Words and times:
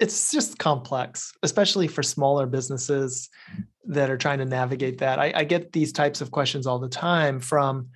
it's 0.00 0.30
just 0.30 0.58
complex, 0.58 1.32
especially 1.42 1.88
for 1.88 2.02
smaller 2.02 2.46
businesses 2.46 3.28
that 3.86 4.10
are 4.10 4.18
trying 4.18 4.38
to 4.38 4.44
navigate 4.44 4.98
that. 4.98 5.18
I, 5.18 5.32
I 5.34 5.44
get 5.44 5.72
these 5.72 5.92
types 5.92 6.20
of 6.20 6.30
questions 6.30 6.66
all 6.66 6.78
the 6.78 6.88
time 6.88 7.40
from 7.40 7.88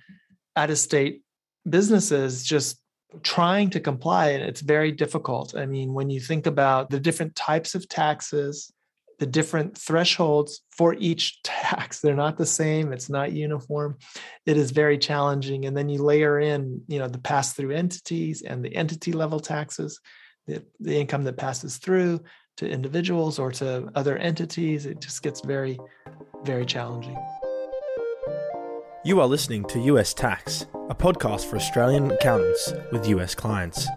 out 0.55 0.69
of 0.69 0.77
state 0.77 1.21
businesses 1.69 2.43
just 2.43 2.81
trying 3.21 3.69
to 3.69 3.79
comply, 3.79 4.29
and 4.29 4.43
it's 4.43 4.61
very 4.61 4.91
difficult. 4.91 5.55
I 5.55 5.65
mean, 5.65 5.93
when 5.93 6.09
you 6.09 6.19
think 6.19 6.45
about 6.45 6.89
the 6.89 6.99
different 6.99 7.35
types 7.35 7.75
of 7.75 7.87
taxes, 7.87 8.73
the 9.19 9.27
different 9.27 9.77
thresholds 9.77 10.61
for 10.71 10.95
each 10.95 11.41
tax 11.43 11.99
they're 11.99 12.15
not 12.15 12.35
the 12.35 12.45
same 12.45 12.91
it's 12.91 13.09
not 13.09 13.31
uniform 13.31 13.95
it 14.45 14.57
is 14.57 14.71
very 14.71 14.97
challenging 14.97 15.65
and 15.65 15.77
then 15.77 15.87
you 15.87 16.03
layer 16.03 16.39
in 16.39 16.81
you 16.87 16.99
know 16.99 17.07
the 17.07 17.19
pass 17.19 17.53
through 17.53 17.71
entities 17.71 18.41
and 18.41 18.65
the 18.65 18.75
entity 18.75 19.13
level 19.13 19.39
taxes 19.39 19.99
the, 20.47 20.63
the 20.79 20.99
income 20.99 21.23
that 21.23 21.37
passes 21.37 21.77
through 21.77 22.19
to 22.57 22.69
individuals 22.69 23.39
or 23.39 23.51
to 23.51 23.89
other 23.95 24.17
entities 24.17 24.85
it 24.85 24.99
just 24.99 25.23
gets 25.23 25.41
very 25.41 25.79
very 26.43 26.65
challenging. 26.65 27.17
You 29.05 29.21
are 29.21 29.27
listening 29.27 29.65
to 29.65 29.79
us 29.97 30.13
tax 30.13 30.65
a 30.89 30.95
podcast 30.95 31.45
for 31.45 31.55
australian 31.55 32.11
accountants 32.11 32.73
with 32.91 33.07
us 33.07 33.33
clients 33.35 33.87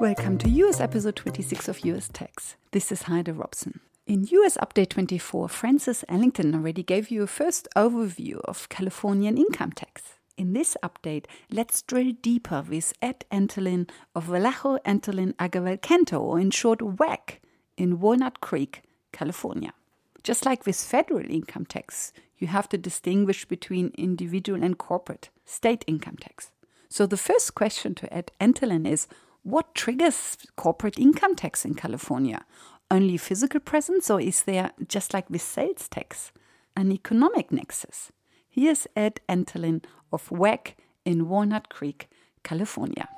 Welcome 0.00 0.38
to 0.38 0.48
US 0.48 0.80
episode 0.80 1.16
26 1.16 1.68
of 1.68 1.84
US 1.84 2.08
Tax. 2.10 2.56
This 2.70 2.90
is 2.90 3.02
Heide 3.02 3.36
Robson. 3.36 3.80
In 4.06 4.24
US 4.30 4.56
Update 4.56 4.88
24, 4.88 5.46
Frances 5.50 6.06
Ellington 6.08 6.54
already 6.54 6.82
gave 6.82 7.10
you 7.10 7.22
a 7.22 7.26
first 7.26 7.68
overview 7.76 8.40
of 8.46 8.70
Californian 8.70 9.36
income 9.36 9.72
tax. 9.72 10.14
In 10.38 10.54
this 10.54 10.74
update, 10.82 11.26
let's 11.50 11.82
drill 11.82 12.14
deeper 12.22 12.64
with 12.66 12.94
Ed 13.02 13.26
Antolin 13.30 13.90
of 14.14 14.24
Vallejo 14.24 14.78
Antolin 14.86 15.34
Agarwal 15.34 15.78
Kanter, 15.78 16.18
or 16.18 16.40
in 16.40 16.50
short 16.50 16.78
VAAK, 16.78 17.40
in 17.76 18.00
Walnut 18.00 18.40
Creek, 18.40 18.80
California. 19.12 19.74
Just 20.22 20.46
like 20.46 20.64
with 20.64 20.80
federal 20.80 21.30
income 21.30 21.66
tax, 21.66 22.14
you 22.38 22.46
have 22.46 22.70
to 22.70 22.78
distinguish 22.78 23.44
between 23.44 23.92
individual 23.98 24.64
and 24.64 24.78
corporate, 24.78 25.28
state 25.44 25.84
income 25.86 26.16
tax. 26.16 26.52
So 26.88 27.04
the 27.04 27.18
first 27.18 27.54
question 27.54 27.94
to 27.96 28.12
Ed 28.12 28.32
Antolin 28.40 28.88
is 28.88 29.06
what 29.42 29.74
triggers 29.74 30.36
corporate 30.56 30.98
income 30.98 31.34
tax 31.34 31.64
in 31.64 31.74
California? 31.74 32.44
Only 32.90 33.16
physical 33.16 33.60
presence, 33.60 34.10
or 34.10 34.20
is 34.20 34.42
there, 34.42 34.72
just 34.88 35.14
like 35.14 35.30
with 35.30 35.42
sales 35.42 35.88
tax, 35.88 36.32
an 36.76 36.92
economic 36.92 37.50
nexus? 37.50 38.12
Here's 38.48 38.86
Ed 38.96 39.20
Antolin 39.28 39.84
of 40.12 40.28
VAAK 40.28 40.74
in 41.04 41.28
Walnut 41.28 41.68
Creek, 41.68 42.08
California. 42.42 43.08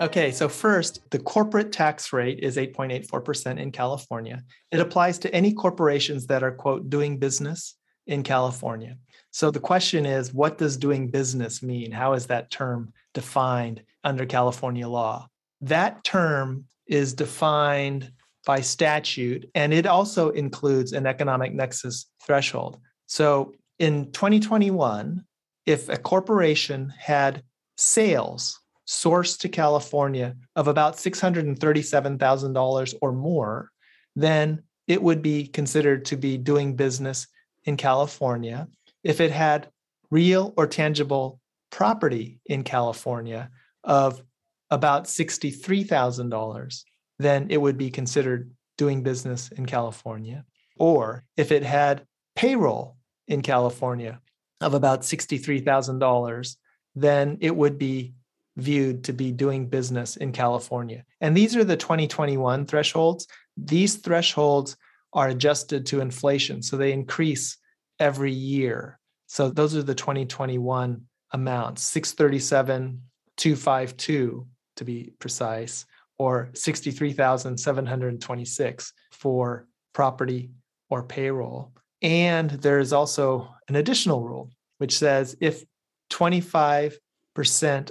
Okay, 0.00 0.30
so 0.32 0.48
first, 0.48 1.00
the 1.10 1.18
corporate 1.18 1.72
tax 1.72 2.12
rate 2.12 2.40
is 2.40 2.56
8.84% 2.56 3.58
in 3.58 3.72
California. 3.72 4.42
It 4.70 4.80
applies 4.80 5.18
to 5.20 5.34
any 5.34 5.54
corporations 5.54 6.26
that 6.26 6.42
are, 6.42 6.52
quote, 6.52 6.90
doing 6.90 7.18
business 7.18 7.76
in 8.06 8.22
California. 8.22 8.96
So 9.30 9.50
the 9.50 9.60
question 9.60 10.06
is 10.06 10.32
what 10.32 10.58
does 10.58 10.76
doing 10.76 11.08
business 11.08 11.62
mean? 11.62 11.90
How 11.90 12.12
is 12.12 12.26
that 12.26 12.50
term 12.50 12.92
defined 13.14 13.82
under 14.02 14.26
California 14.26 14.88
law? 14.88 15.28
That 15.60 16.04
term 16.04 16.66
is 16.86 17.14
defined 17.14 18.12
by 18.46 18.60
statute, 18.60 19.50
and 19.54 19.72
it 19.72 19.86
also 19.86 20.28
includes 20.30 20.92
an 20.92 21.06
economic 21.06 21.54
nexus 21.54 22.06
threshold. 22.22 22.78
So 23.06 23.54
in 23.78 24.12
2021, 24.12 25.24
if 25.66 25.88
a 25.88 25.96
corporation 25.96 26.92
had 26.98 27.42
sales 27.76 28.60
sourced 28.86 29.38
to 29.40 29.48
California 29.48 30.36
of 30.56 30.68
about 30.68 30.96
$637,000 30.96 32.94
or 33.00 33.12
more, 33.12 33.70
then 34.14 34.62
it 34.86 35.02
would 35.02 35.22
be 35.22 35.46
considered 35.46 36.04
to 36.04 36.16
be 36.16 36.36
doing 36.36 36.76
business 36.76 37.26
in 37.64 37.76
California 37.76 38.68
if 39.04 39.20
it 39.20 39.30
had 39.30 39.68
real 40.10 40.54
or 40.56 40.66
tangible 40.66 41.38
property 41.70 42.40
in 42.46 42.64
California 42.64 43.50
of 43.84 44.22
about 44.70 45.04
$63,000, 45.04 46.82
then 47.18 47.46
it 47.50 47.60
would 47.60 47.76
be 47.76 47.90
considered 47.90 48.50
doing 48.78 49.02
business 49.02 49.50
in 49.50 49.66
California. 49.66 50.44
Or 50.78 51.24
if 51.36 51.52
it 51.52 51.62
had 51.62 52.06
payroll 52.34 52.96
in 53.28 53.42
California 53.42 54.20
of 54.60 54.74
about 54.74 55.02
$63,000, 55.02 56.56
then 56.96 57.38
it 57.40 57.54
would 57.54 57.78
be 57.78 58.14
viewed 58.56 59.04
to 59.04 59.12
be 59.12 59.32
doing 59.32 59.66
business 59.66 60.16
in 60.16 60.32
California. 60.32 61.04
And 61.20 61.36
these 61.36 61.56
are 61.56 61.64
the 61.64 61.76
2021 61.76 62.66
thresholds. 62.66 63.26
These 63.56 63.96
thresholds 63.96 64.76
are 65.14 65.28
adjusted 65.28 65.86
to 65.86 66.00
inflation, 66.00 66.62
so 66.62 66.76
they 66.76 66.92
increase 66.92 67.56
every 67.98 68.32
year. 68.32 68.98
So 69.26 69.48
those 69.48 69.74
are 69.76 69.82
the 69.82 69.94
2021 69.94 71.00
amounts 71.32 71.82
637 71.82 73.00
252 73.36 74.46
to 74.76 74.84
be 74.84 75.12
precise 75.18 75.84
or 76.18 76.50
63,726 76.54 78.92
for 79.12 79.66
property 79.92 80.50
or 80.90 81.02
payroll. 81.02 81.72
And 82.02 82.50
there 82.50 82.78
is 82.78 82.92
also 82.92 83.52
an 83.68 83.76
additional 83.76 84.22
rule 84.22 84.50
which 84.78 84.98
says 84.98 85.36
if 85.40 85.64
25% 86.10 86.98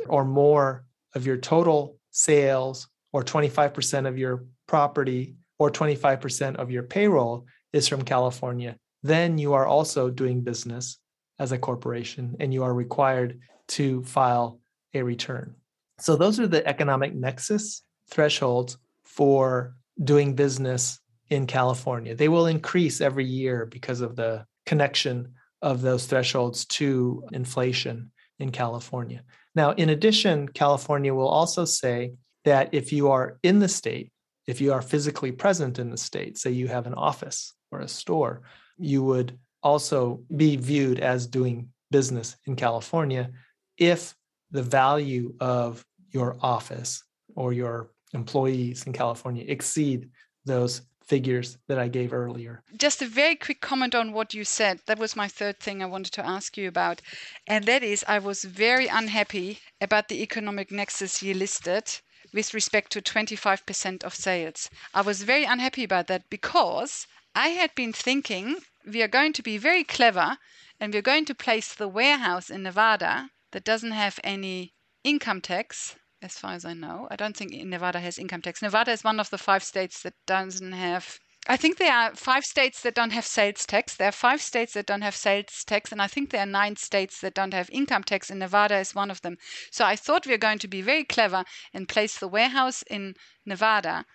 or 0.07 0.25
more 0.25 0.85
of 1.16 1.25
your 1.25 1.38
total 1.38 1.97
sales 2.12 2.88
or 3.12 3.23
25% 3.23 4.07
of 4.07 4.16
your 4.17 4.45
property 4.67 5.35
or 5.63 5.72
25% 5.72 6.57
of 6.57 6.72
your 6.72 6.84
payroll 6.84 7.46
is 7.72 7.88
from 7.88 8.01
California, 8.01 8.75
then 9.01 9.38
you 9.38 9.53
are 9.53 9.66
also 9.66 10.09
doing 10.09 10.41
business 10.41 11.00
as 11.40 11.53
a 11.53 11.57
corporation 11.57 12.35
and 12.41 12.53
you 12.53 12.63
are 12.63 12.74
required 12.74 13.40
to 13.69 14.03
file 14.03 14.59
a 14.94 15.01
return. 15.01 15.56
So, 16.00 16.18
those 16.18 16.38
are 16.41 16.47
the 16.47 16.68
economic 16.68 17.16
nexus 17.16 17.81
thresholds 18.12 18.78
for 19.06 19.74
doing 20.03 20.35
business 20.35 21.00
in 21.29 21.47
California. 21.47 22.13
They 22.13 22.28
will 22.28 22.47
increase 22.47 23.00
every 23.00 23.25
year 23.25 23.66
because 23.66 24.01
of 24.01 24.18
the 24.18 24.45
connection 24.66 25.34
of 25.62 25.81
those 25.81 26.07
thresholds 26.07 26.66
to 26.66 27.24
inflation 27.31 28.12
in 28.40 28.51
California. 28.51 29.24
Now, 29.56 29.72
in 29.72 29.90
addition, 29.90 30.50
California 30.50 31.13
will 31.13 31.30
also 31.30 31.63
say 31.63 32.16
that 32.44 32.74
if 32.74 32.91
you 32.91 33.12
are 33.12 33.40
in 33.44 33.59
the 33.59 33.69
state, 33.69 34.12
if 34.47 34.59
you 34.59 34.73
are 34.73 34.81
physically 34.81 35.31
present 35.31 35.79
in 35.79 35.89
the 35.89 35.97
state, 35.97 36.37
say 36.37 36.51
you 36.51 36.67
have 36.67 36.87
an 36.87 36.93
office 36.93 37.53
or 37.71 37.79
a 37.79 37.87
store, 37.87 38.41
you 38.77 39.03
would 39.03 39.37
also 39.61 40.21
be 40.35 40.55
viewed 40.55 40.99
as 40.99 41.27
doing 41.27 41.69
business 41.91 42.35
in 42.45 42.55
California 42.55 43.31
if 43.77 44.15
the 44.51 44.63
value 44.63 45.33
of 45.39 45.85
your 46.11 46.37
office 46.41 47.03
or 47.35 47.53
your 47.53 47.89
employees 48.13 48.83
in 48.83 48.93
California 48.93 49.43
exceed 49.47 50.09
those 50.45 50.81
figures 51.05 51.57
that 51.67 51.79
I 51.79 51.87
gave 51.87 52.13
earlier. 52.13 52.63
Just 52.77 53.01
a 53.01 53.07
very 53.07 53.35
quick 53.35 53.61
comment 53.61 53.93
on 53.95 54.13
what 54.13 54.33
you 54.33 54.43
said. 54.43 54.79
That 54.85 54.99
was 54.99 55.15
my 55.15 55.27
third 55.27 55.59
thing 55.59 55.81
I 55.81 55.85
wanted 55.85 56.13
to 56.13 56.25
ask 56.25 56.57
you 56.57 56.67
about. 56.67 57.01
And 57.47 57.65
that 57.65 57.83
is, 57.83 58.05
I 58.07 58.19
was 58.19 58.43
very 58.43 58.87
unhappy 58.87 59.59
about 59.81 60.07
the 60.07 60.21
economic 60.21 60.71
nexus 60.71 61.21
you 61.21 61.33
listed 61.33 61.85
with 62.33 62.53
respect 62.53 62.91
to 62.91 63.01
25% 63.01 64.03
of 64.03 64.16
sales. 64.16 64.69
I 64.94 65.01
was 65.01 65.23
very 65.23 65.45
unhappy 65.45 65.83
about 65.83 66.07
that 66.07 66.30
because 66.30 67.07
I 67.35 67.50
had 67.50 67.74
been 67.75 67.94
thinking 67.94 68.57
we 68.85 69.01
are 69.01 69.07
going 69.07 69.33
to 69.33 69.44
be 69.44 69.57
very 69.57 69.83
clever 69.83 70.38
and 70.80 70.94
we're 70.94 71.01
going 71.01 71.25
to 71.25 71.35
place 71.35 71.74
the 71.74 71.88
warehouse 71.88 72.50
in 72.50 72.63
Nevada 72.63 73.30
that 73.51 73.63
doesn't 73.63 73.91
have 73.91 74.19
any 74.24 74.74
income 75.03 75.41
tax, 75.41 75.95
as 76.21 76.38
far 76.38 76.53
as 76.53 76.65
I 76.65 76.74
know. 76.74 77.07
I 77.12 77.15
don't 77.15 77.38
think 77.38 77.51
Nevada 77.51 78.00
has 78.00 78.18
income 78.18 78.41
tax. 78.41 78.62
Nevada 78.62 78.91
is 78.91 79.03
one 79.03 79.19
of 79.19 79.30
the 79.30 79.38
five 79.38 79.63
states 79.63 80.01
that 80.01 80.15
doesn't 80.25 80.74
have. 80.74 81.19
I 81.45 81.57
think 81.57 81.78
there 81.78 81.94
are 81.94 82.16
five 82.16 82.45
states 82.45 82.81
that 82.81 82.95
don't 82.95 83.12
have 83.12 83.25
sales 83.25 83.66
tax. 83.66 83.95
There 83.95 84.07
are 84.07 84.13
five 84.13 84.42
states 84.42 84.74
that 84.74 84.86
don't 84.86 85.01
have 85.01 85.16
sales 85.16 85.63
tax, 85.66 85.92
and 85.92 86.01
I 86.01 86.07
think 86.07 86.30
there 86.30 86.42
are 86.42 86.45
nine 86.45 86.78
states 86.78 87.19
that 87.19 87.34
don't 87.34 87.54
have 87.54 87.69
income 87.69 88.04
tax, 88.04 88.30
and 88.30 88.40
Nevada 88.40 88.78
is 88.78 88.95
one 88.95 89.12
of 89.12 89.22
them. 89.22 89.38
So 89.69 89.84
I 89.86 89.95
thought 89.98 90.25
we 90.25 90.31
were 90.31 90.38
going 90.38 90.60
to 90.60 90.68
be 90.68 90.81
very 90.81 91.04
clever 91.04 91.44
and 91.74 91.90
place 91.90 92.18
the 92.18 92.30
warehouse 92.30 92.81
in 92.84 93.16
Nevada 93.45 94.06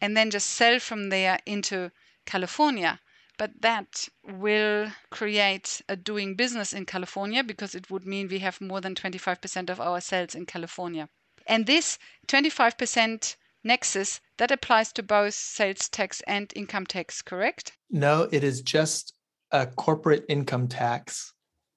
and 0.00 0.16
then 0.16 0.30
just 0.30 0.48
sell 0.50 0.78
from 0.78 1.08
there 1.08 1.40
into 1.44 1.90
California 2.24 3.00
but 3.38 3.60
that 3.60 4.08
will 4.22 4.90
create 5.10 5.82
a 5.88 5.96
doing 5.96 6.34
business 6.36 6.72
in 6.72 6.86
California 6.86 7.44
because 7.44 7.74
it 7.74 7.90
would 7.90 8.06
mean 8.06 8.28
we 8.28 8.38
have 8.38 8.60
more 8.60 8.80
than 8.80 8.94
25% 8.94 9.68
of 9.68 9.80
our 9.80 10.00
sales 10.00 10.34
in 10.34 10.46
California. 10.46 11.08
And 11.46 11.66
this 11.66 11.98
25% 12.28 13.36
nexus 13.62 14.20
that 14.38 14.50
applies 14.50 14.92
to 14.92 15.02
both 15.02 15.34
sales 15.34 15.88
tax 15.88 16.22
and 16.26 16.52
income 16.56 16.86
tax, 16.86 17.22
correct? 17.22 17.72
No, 17.90 18.28
it 18.32 18.44
is 18.44 18.60
just 18.62 19.14
a 19.50 19.66
corporate 19.66 20.24
income 20.28 20.68
tax 20.68 21.32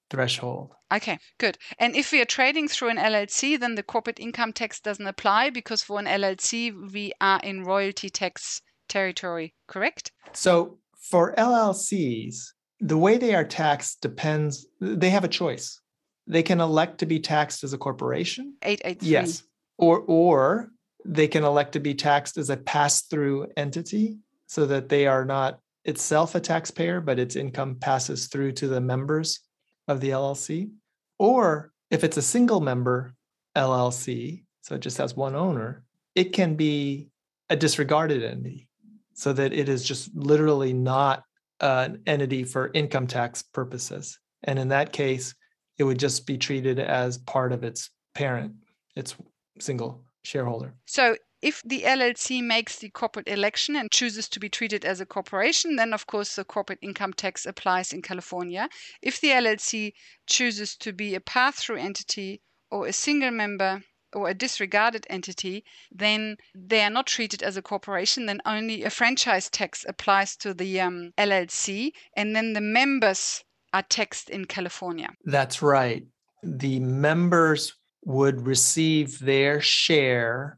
threshold. 0.09 0.73
Okay, 0.91 1.19
good. 1.37 1.57
And 1.77 1.95
if 1.95 2.11
we 2.11 2.21
are 2.21 2.25
trading 2.25 2.67
through 2.67 2.89
an 2.89 2.97
LLC, 2.97 3.59
then 3.59 3.75
the 3.75 3.83
corporate 3.83 4.19
income 4.19 4.53
tax 4.53 4.79
doesn't 4.79 5.05
apply 5.05 5.51
because 5.51 5.83
for 5.83 5.99
an 5.99 6.05
LLC, 6.05 6.73
we 6.91 7.13
are 7.21 7.39
in 7.43 7.63
royalty 7.63 8.09
tax 8.09 8.61
territory, 8.87 9.53
correct? 9.67 10.11
So 10.33 10.79
for 10.99 11.35
LLCs, 11.35 12.37
the 12.79 12.97
way 12.97 13.17
they 13.17 13.35
are 13.35 13.43
taxed 13.43 14.01
depends, 14.01 14.65
they 14.81 15.11
have 15.11 15.23
a 15.23 15.29
choice. 15.29 15.79
They 16.25 16.43
can 16.43 16.59
elect 16.59 16.99
to 16.99 17.05
be 17.05 17.19
taxed 17.19 17.63
as 17.63 17.73
a 17.73 17.77
corporation. 17.77 18.55
883. 18.63 19.11
Yes. 19.11 19.43
Or 19.77 19.99
or 20.07 20.69
they 21.05 21.27
can 21.27 21.43
elect 21.43 21.73
to 21.73 21.79
be 21.79 21.93
taxed 21.93 22.37
as 22.37 22.49
a 22.49 22.57
pass-through 22.57 23.47
entity 23.55 24.17
so 24.47 24.65
that 24.65 24.89
they 24.89 25.07
are 25.07 25.25
not 25.25 25.59
itself 25.85 26.35
a 26.35 26.39
taxpayer, 26.39 26.99
but 27.01 27.19
its 27.19 27.35
income 27.35 27.75
passes 27.75 28.27
through 28.27 28.51
to 28.51 28.67
the 28.67 28.81
members 28.81 29.39
of 29.87 30.01
the 30.01 30.09
LLC. 30.09 30.71
Or 31.17 31.71
if 31.89 32.03
it's 32.03 32.17
a 32.17 32.21
single 32.21 32.59
member 32.59 33.13
LLC, 33.55 34.43
so 34.61 34.75
it 34.75 34.81
just 34.81 34.97
has 34.97 35.15
one 35.15 35.35
owner, 35.35 35.83
it 36.15 36.33
can 36.33 36.55
be 36.55 37.09
a 37.49 37.55
disregarded 37.55 38.23
entity 38.23 38.67
so 39.13 39.33
that 39.33 39.53
it 39.53 39.69
is 39.69 39.83
just 39.83 40.13
literally 40.15 40.73
not 40.73 41.23
an 41.61 42.01
entity 42.05 42.43
for 42.43 42.71
income 42.73 43.07
tax 43.07 43.41
purposes. 43.41 44.19
And 44.43 44.59
in 44.59 44.69
that 44.69 44.93
case, 44.93 45.33
it 45.77 45.83
would 45.83 45.99
just 45.99 46.25
be 46.27 46.37
treated 46.37 46.79
as 46.79 47.17
part 47.17 47.51
of 47.51 47.63
its 47.63 47.89
parent, 48.13 48.53
its 48.95 49.15
single 49.59 50.03
shareholder. 50.23 50.73
So 50.85 51.15
if 51.41 51.61
the 51.63 51.83
LLC 51.83 52.43
makes 52.43 52.79
the 52.79 52.89
corporate 52.89 53.29
election 53.29 53.75
and 53.75 53.89
chooses 53.91 54.27
to 54.29 54.39
be 54.39 54.49
treated 54.49 54.83
as 54.83 54.99
a 54.99 55.05
corporation, 55.05 55.77
then 55.77 55.93
of 55.93 56.05
course 56.05 56.35
the 56.35 56.43
corporate 56.43 56.79
income 56.81 57.13
tax 57.13 57.45
applies 57.45 57.93
in 57.93 58.01
California. 58.01 58.67
If 59.01 59.21
the 59.21 59.29
LLC 59.29 59.93
chooses 60.25 60.75
to 60.77 60.91
be 60.91 61.15
a 61.15 61.21
pass 61.21 61.63
through 61.63 61.77
entity 61.77 62.41
or 62.69 62.87
a 62.87 62.93
single 62.93 63.31
member 63.31 63.83
or 64.13 64.29
a 64.29 64.33
disregarded 64.33 65.05
entity, 65.09 65.63
then 65.91 66.35
they 66.55 66.81
are 66.83 66.89
not 66.89 67.07
treated 67.07 67.43
as 67.43 67.55
a 67.57 67.61
corporation. 67.61 68.25
Then 68.25 68.41
only 68.45 68.83
a 68.83 68.89
franchise 68.89 69.49
tax 69.49 69.85
applies 69.87 70.35
to 70.37 70.53
the 70.53 70.81
um, 70.81 71.13
LLC, 71.17 71.91
and 72.15 72.35
then 72.35 72.53
the 72.53 72.61
members 72.61 73.43
are 73.71 73.83
taxed 73.83 74.29
in 74.29 74.45
California. 74.45 75.09
That's 75.25 75.61
right. 75.61 76.05
The 76.43 76.79
members 76.79 77.75
would 78.05 78.45
receive 78.45 79.19
their 79.19 79.61
share 79.61 80.57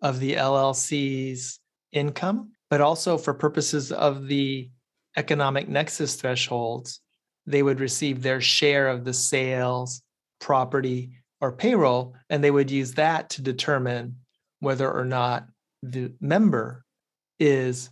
of 0.00 0.20
the 0.20 0.34
LLC's 0.34 1.60
income, 1.92 2.52
but 2.70 2.80
also 2.80 3.16
for 3.18 3.34
purposes 3.34 3.92
of 3.92 4.26
the 4.26 4.70
economic 5.16 5.68
nexus 5.68 6.16
thresholds, 6.16 7.00
they 7.46 7.62
would 7.62 7.80
receive 7.80 8.22
their 8.22 8.40
share 8.40 8.88
of 8.88 9.04
the 9.04 9.12
sales, 9.12 10.02
property, 10.40 11.12
or 11.40 11.52
payroll, 11.52 12.14
and 12.30 12.42
they 12.42 12.50
would 12.50 12.70
use 12.70 12.94
that 12.94 13.30
to 13.30 13.42
determine 13.42 14.16
whether 14.60 14.90
or 14.90 15.04
not 15.04 15.46
the 15.82 16.12
member 16.20 16.84
is 17.40 17.90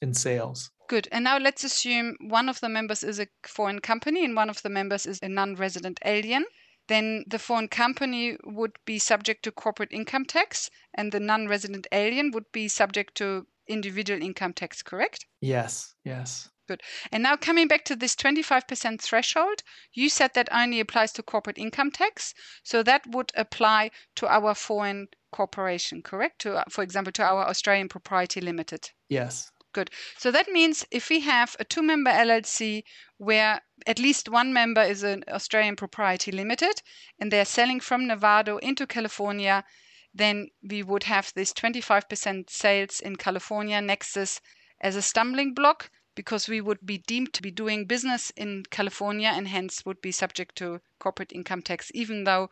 in 0.00 0.14
sales. 0.14 0.70
Good. 0.88 1.08
And 1.10 1.24
now 1.24 1.38
let's 1.38 1.64
assume 1.64 2.14
one 2.20 2.48
of 2.48 2.60
the 2.60 2.68
members 2.68 3.02
is 3.02 3.18
a 3.18 3.26
foreign 3.44 3.80
company 3.80 4.24
and 4.24 4.36
one 4.36 4.48
of 4.48 4.62
the 4.62 4.68
members 4.68 5.04
is 5.06 5.18
a 5.22 5.28
non 5.28 5.56
resident 5.56 5.98
alien 6.04 6.44
then 6.88 7.24
the 7.26 7.38
foreign 7.38 7.68
company 7.68 8.36
would 8.44 8.72
be 8.84 8.98
subject 8.98 9.42
to 9.44 9.52
corporate 9.52 9.92
income 9.92 10.24
tax 10.24 10.70
and 10.94 11.12
the 11.12 11.20
non 11.20 11.48
resident 11.48 11.86
alien 11.92 12.30
would 12.30 12.50
be 12.52 12.68
subject 12.68 13.14
to 13.16 13.46
individual 13.66 14.22
income 14.22 14.52
tax, 14.52 14.82
correct? 14.82 15.26
Yes, 15.40 15.94
yes. 16.04 16.48
Good. 16.68 16.82
And 17.12 17.22
now 17.22 17.36
coming 17.36 17.68
back 17.68 17.84
to 17.84 17.96
this 17.96 18.16
25% 18.16 19.00
threshold, 19.00 19.62
you 19.92 20.08
said 20.08 20.34
that 20.34 20.48
only 20.50 20.80
applies 20.80 21.12
to 21.12 21.22
corporate 21.22 21.58
income 21.58 21.92
tax. 21.92 22.34
So 22.64 22.82
that 22.82 23.06
would 23.06 23.30
apply 23.36 23.92
to 24.16 24.26
our 24.26 24.54
foreign 24.54 25.08
corporation, 25.30 26.02
correct? 26.02 26.40
To, 26.40 26.64
for 26.68 26.82
example, 26.82 27.12
to 27.12 27.22
our 27.22 27.46
Australian 27.46 27.88
Propriety 27.88 28.40
Limited. 28.40 28.90
Yes. 29.08 29.50
Good. 29.76 29.90
So 30.16 30.30
that 30.30 30.48
means 30.48 30.86
if 30.90 31.10
we 31.10 31.20
have 31.20 31.54
a 31.60 31.64
two 31.64 31.82
member 31.82 32.10
LLC 32.10 32.82
where 33.18 33.60
at 33.86 33.98
least 33.98 34.26
one 34.26 34.50
member 34.50 34.80
is 34.80 35.02
an 35.02 35.22
Australian 35.28 35.76
Propriety 35.76 36.32
Limited 36.32 36.80
and 37.18 37.30
they're 37.30 37.44
selling 37.44 37.80
from 37.80 38.06
Nevada 38.06 38.56
into 38.62 38.86
California, 38.86 39.66
then 40.14 40.48
we 40.62 40.82
would 40.82 41.02
have 41.02 41.30
this 41.34 41.52
25% 41.52 42.48
sales 42.48 43.00
in 43.00 43.16
California 43.16 43.82
nexus 43.82 44.40
as 44.80 44.96
a 44.96 45.02
stumbling 45.02 45.52
block 45.52 45.90
because 46.14 46.48
we 46.48 46.62
would 46.62 46.86
be 46.86 46.96
deemed 46.96 47.34
to 47.34 47.42
be 47.42 47.50
doing 47.50 47.84
business 47.84 48.30
in 48.30 48.62
California 48.70 49.28
and 49.28 49.48
hence 49.48 49.84
would 49.84 50.00
be 50.00 50.10
subject 50.10 50.56
to 50.56 50.80
corporate 50.98 51.32
income 51.32 51.60
tax, 51.60 51.90
even 51.92 52.24
though 52.24 52.48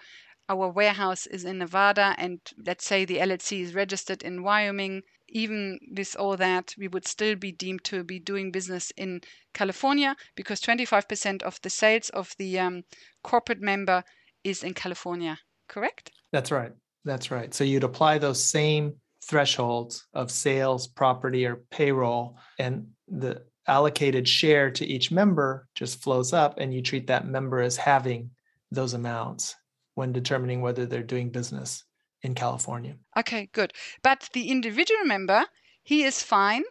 our 0.50 0.68
warehouse 0.68 1.26
is 1.26 1.46
in 1.46 1.56
Nevada 1.56 2.14
and 2.18 2.40
let's 2.66 2.84
say 2.84 3.06
the 3.06 3.16
LLC 3.16 3.62
is 3.62 3.74
registered 3.74 4.22
in 4.22 4.42
Wyoming 4.42 5.04
even 5.34 5.80
with 5.94 6.16
all 6.16 6.36
that, 6.36 6.74
we 6.78 6.88
would 6.88 7.06
still 7.06 7.34
be 7.34 7.52
deemed 7.52 7.84
to 7.84 8.04
be 8.04 8.20
doing 8.20 8.52
business 8.52 8.92
in 8.96 9.20
California 9.52 10.16
because 10.36 10.60
25% 10.60 11.42
of 11.42 11.60
the 11.62 11.70
sales 11.70 12.08
of 12.10 12.34
the 12.38 12.58
um, 12.58 12.84
corporate 13.22 13.60
member 13.60 14.04
is 14.44 14.62
in 14.62 14.72
California, 14.72 15.38
correct? 15.68 16.12
That's 16.32 16.52
right. 16.52 16.72
That's 17.04 17.30
right. 17.30 17.52
So 17.52 17.64
you'd 17.64 17.84
apply 17.84 18.18
those 18.18 18.42
same 18.42 18.94
thresholds 19.22 20.06
of 20.14 20.30
sales, 20.30 20.86
property, 20.86 21.44
or 21.44 21.64
payroll, 21.70 22.38
and 22.58 22.86
the 23.08 23.42
allocated 23.66 24.28
share 24.28 24.70
to 24.70 24.86
each 24.86 25.10
member 25.10 25.66
just 25.74 26.02
flows 26.02 26.32
up, 26.32 26.58
and 26.58 26.72
you 26.72 26.80
treat 26.80 27.08
that 27.08 27.26
member 27.26 27.60
as 27.60 27.76
having 27.76 28.30
those 28.70 28.94
amounts 28.94 29.56
when 29.94 30.12
determining 30.12 30.60
whether 30.60 30.86
they're 30.86 31.02
doing 31.02 31.30
business 31.30 31.84
in 32.24 32.34
California. 32.34 32.96
Okay, 33.16 33.48
good. 33.52 33.72
But 34.02 34.28
the 34.32 34.50
individual 34.50 35.04
member, 35.04 35.44
he 35.82 36.02
is 36.02 36.22
fine, 36.22 36.64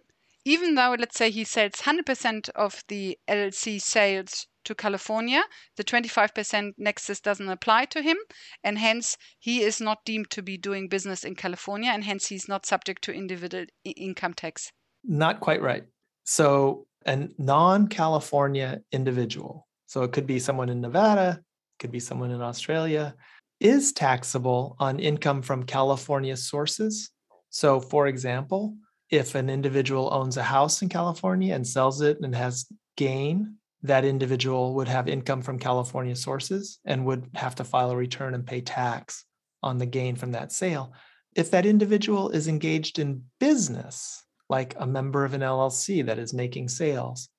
even 0.45 0.75
though, 0.75 0.95
let's 0.99 1.17
say, 1.17 1.29
he 1.29 1.43
sells 1.45 1.73
100% 1.73 2.49
of 2.49 2.83
the 2.89 3.17
LLC 3.29 3.81
sales 3.81 4.47
to 4.65 4.75
California, 4.75 5.43
the 5.77 5.83
25% 5.83 6.73
nexus 6.77 7.19
doesn't 7.19 7.49
apply 7.49 7.85
to 7.85 8.01
him, 8.01 8.17
and 8.63 8.77
hence 8.77 9.17
he 9.39 9.61
is 9.61 9.79
not 9.79 10.05
deemed 10.05 10.29
to 10.31 10.41
be 10.41 10.57
doing 10.57 10.87
business 10.87 11.23
in 11.23 11.35
California, 11.35 11.91
and 11.91 12.03
hence 12.03 12.27
he's 12.27 12.47
not 12.47 12.65
subject 12.65 13.03
to 13.03 13.13
individual 13.13 13.65
income 13.83 14.33
tax. 14.33 14.71
Not 15.03 15.39
quite 15.39 15.61
right. 15.61 15.83
So, 16.23 16.87
a 17.05 17.27
non 17.37 17.87
California 17.87 18.81
individual, 18.91 19.67
so 19.85 20.03
it 20.03 20.13
could 20.13 20.27
be 20.27 20.39
someone 20.39 20.69
in 20.69 20.79
Nevada, 20.79 21.41
could 21.79 21.91
be 21.91 21.99
someone 21.99 22.31
in 22.31 22.41
Australia, 22.41 23.15
is 23.63 23.93
taxable 23.93 24.75
on 24.79 24.99
income 24.99 25.41
from 25.41 25.63
California 25.63 26.35
sources. 26.35 27.09
So, 27.49 27.79
for 27.79 28.07
example, 28.07 28.75
if 29.09 29.35
an 29.35 29.49
individual 29.49 30.09
owns 30.11 30.37
a 30.37 30.43
house 30.43 30.81
in 30.81 30.89
California 30.89 31.55
and 31.55 31.65
sells 31.65 32.01
it 32.01 32.19
and 32.21 32.35
has 32.35 32.65
gain, 32.97 33.55
that 33.81 34.05
individual 34.05 34.75
would 34.75 34.87
have 34.89 35.07
income 35.07 35.41
from 35.41 35.59
California 35.59 36.15
sources 36.15 36.79
and 36.85 37.05
would 37.05 37.29
have 37.35 37.55
to 37.55 37.63
file 37.63 37.91
a 37.91 37.95
return 37.95 38.33
and 38.33 38.45
pay 38.45 38.59
tax 38.61 39.25
on 39.61 39.77
the 39.77 39.85
gain 39.85 40.15
from 40.15 40.33
that 40.33 40.51
sale. 40.51 40.93
If 41.35 41.51
that 41.51 41.65
individual 41.65 42.29
is 42.29 42.47
engaged 42.47 42.99
in 42.99 43.23
business, 43.39 44.23
like 44.49 44.75
a 44.77 44.85
member 44.85 45.23
of 45.23 45.33
an 45.33 45.41
LLC 45.41 46.05
that 46.05 46.19
is 46.19 46.33
making 46.33 46.67
sales, 46.67 47.29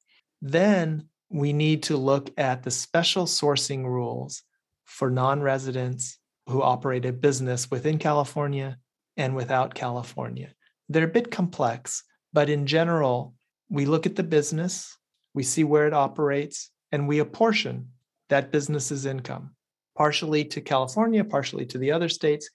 then 0.40 1.08
we 1.28 1.52
need 1.52 1.82
to 1.84 1.96
look 1.96 2.30
at 2.38 2.62
the 2.62 2.70
special 2.70 3.26
sourcing 3.26 3.84
rules 3.84 4.42
for 4.84 5.10
non 5.10 5.40
residents 5.40 6.18
who 6.46 6.62
operate 6.62 7.06
a 7.06 7.12
business 7.12 7.70
within 7.70 7.98
California 7.98 8.78
and 9.16 9.34
without 9.34 9.74
California. 9.74 10.52
They're 10.88 11.04
a 11.04 11.08
bit 11.08 11.30
complex, 11.30 12.02
but 12.32 12.50
in 12.50 12.66
general, 12.66 13.34
we 13.70 13.86
look 13.86 14.06
at 14.06 14.16
the 14.16 14.22
business, 14.22 14.96
we 15.32 15.42
see 15.42 15.64
where 15.64 15.86
it 15.86 15.94
operates, 15.94 16.70
and 16.92 17.08
we 17.08 17.18
apportion 17.18 17.88
that 18.28 18.52
business's 18.52 19.06
income, 19.06 19.54
partially 19.96 20.44
to 20.44 20.60
California, 20.60 21.24
partially 21.24 21.66
to 21.66 21.78
the 21.78 21.92
other 21.92 22.08
states, 22.08 22.50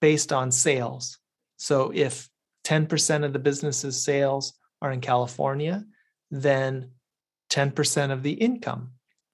based 0.00 0.32
on 0.32 0.50
sales. 0.50 1.18
So 1.56 1.92
if 1.94 2.28
10% 2.64 3.24
of 3.24 3.32
the 3.32 3.38
business's 3.38 4.02
sales 4.02 4.54
are 4.80 4.92
in 4.92 5.00
California, 5.00 5.84
then 6.30 6.90
10% 7.50 8.10
of 8.10 8.22
the 8.22 8.32
income 8.32 8.92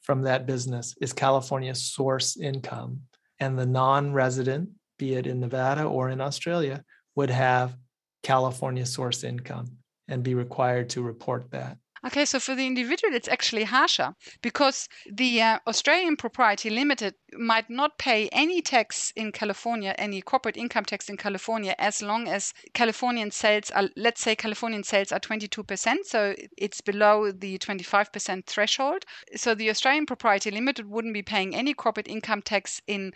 from 0.09 0.23
that 0.23 0.47
business 0.47 0.95
is 1.03 1.13
California 1.13 1.75
source 1.75 2.39
income. 2.39 3.03
And 3.41 3.59
the 3.59 3.67
non 3.67 4.15
resident, 4.15 4.71
be 4.99 5.15
it 5.15 5.27
in 5.27 5.39
Nevada 5.39 5.85
or 5.85 6.09
in 6.09 6.23
Australia, 6.23 6.83
would 7.15 7.29
have 7.29 7.77
California 8.23 8.87
source 8.87 9.23
income 9.23 9.67
and 10.09 10.23
be 10.23 10.35
required 10.35 10.89
to 10.91 11.03
report 11.03 11.51
that. 11.51 11.77
Okay, 12.07 12.25
so 12.25 12.39
for 12.39 12.55
the 12.55 12.67
individual, 12.67 13.13
it's 13.13 13.27
actually 13.27 13.65
harsher 13.65 14.15
because 14.41 14.89
the 15.11 15.43
uh, 15.43 15.59
Australian 15.67 16.17
Propriety 16.17 16.71
Limited 16.71 17.15
might 17.33 17.69
not 17.69 17.99
pay 17.99 18.29
any 18.29 18.63
tax 18.63 19.13
in 19.17 19.33
California, 19.33 19.97
any 19.99 20.23
corporate 20.23 20.57
income 20.57 20.85
tax 20.85 21.09
in 21.09 21.17
California, 21.17 21.75
as 21.77 22.01
long 22.01 22.29
as 22.29 22.55
Californian 22.73 23.33
sales 23.33 23.73
are, 23.73 23.89
let's 23.97 24.21
say, 24.21 24.37
Californian 24.37 24.85
sales 24.85 25.11
are 25.11 25.19
22%, 25.19 26.05
so 26.05 26.37
it's 26.57 26.81
below 26.81 27.33
the 27.33 27.59
25% 27.59 28.47
threshold. 28.47 29.05
So 29.35 29.57
the 29.57 29.69
Australian 29.69 30.07
Propriety 30.07 30.53
Limited 30.53 30.87
wouldn't 30.89 31.15
be 31.15 31.23
paying 31.23 31.55
any 31.55 31.75
corporate 31.75 32.09
income 32.09 32.43
tax 32.43 32.81
in 32.87 33.13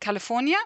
California, 0.00 0.58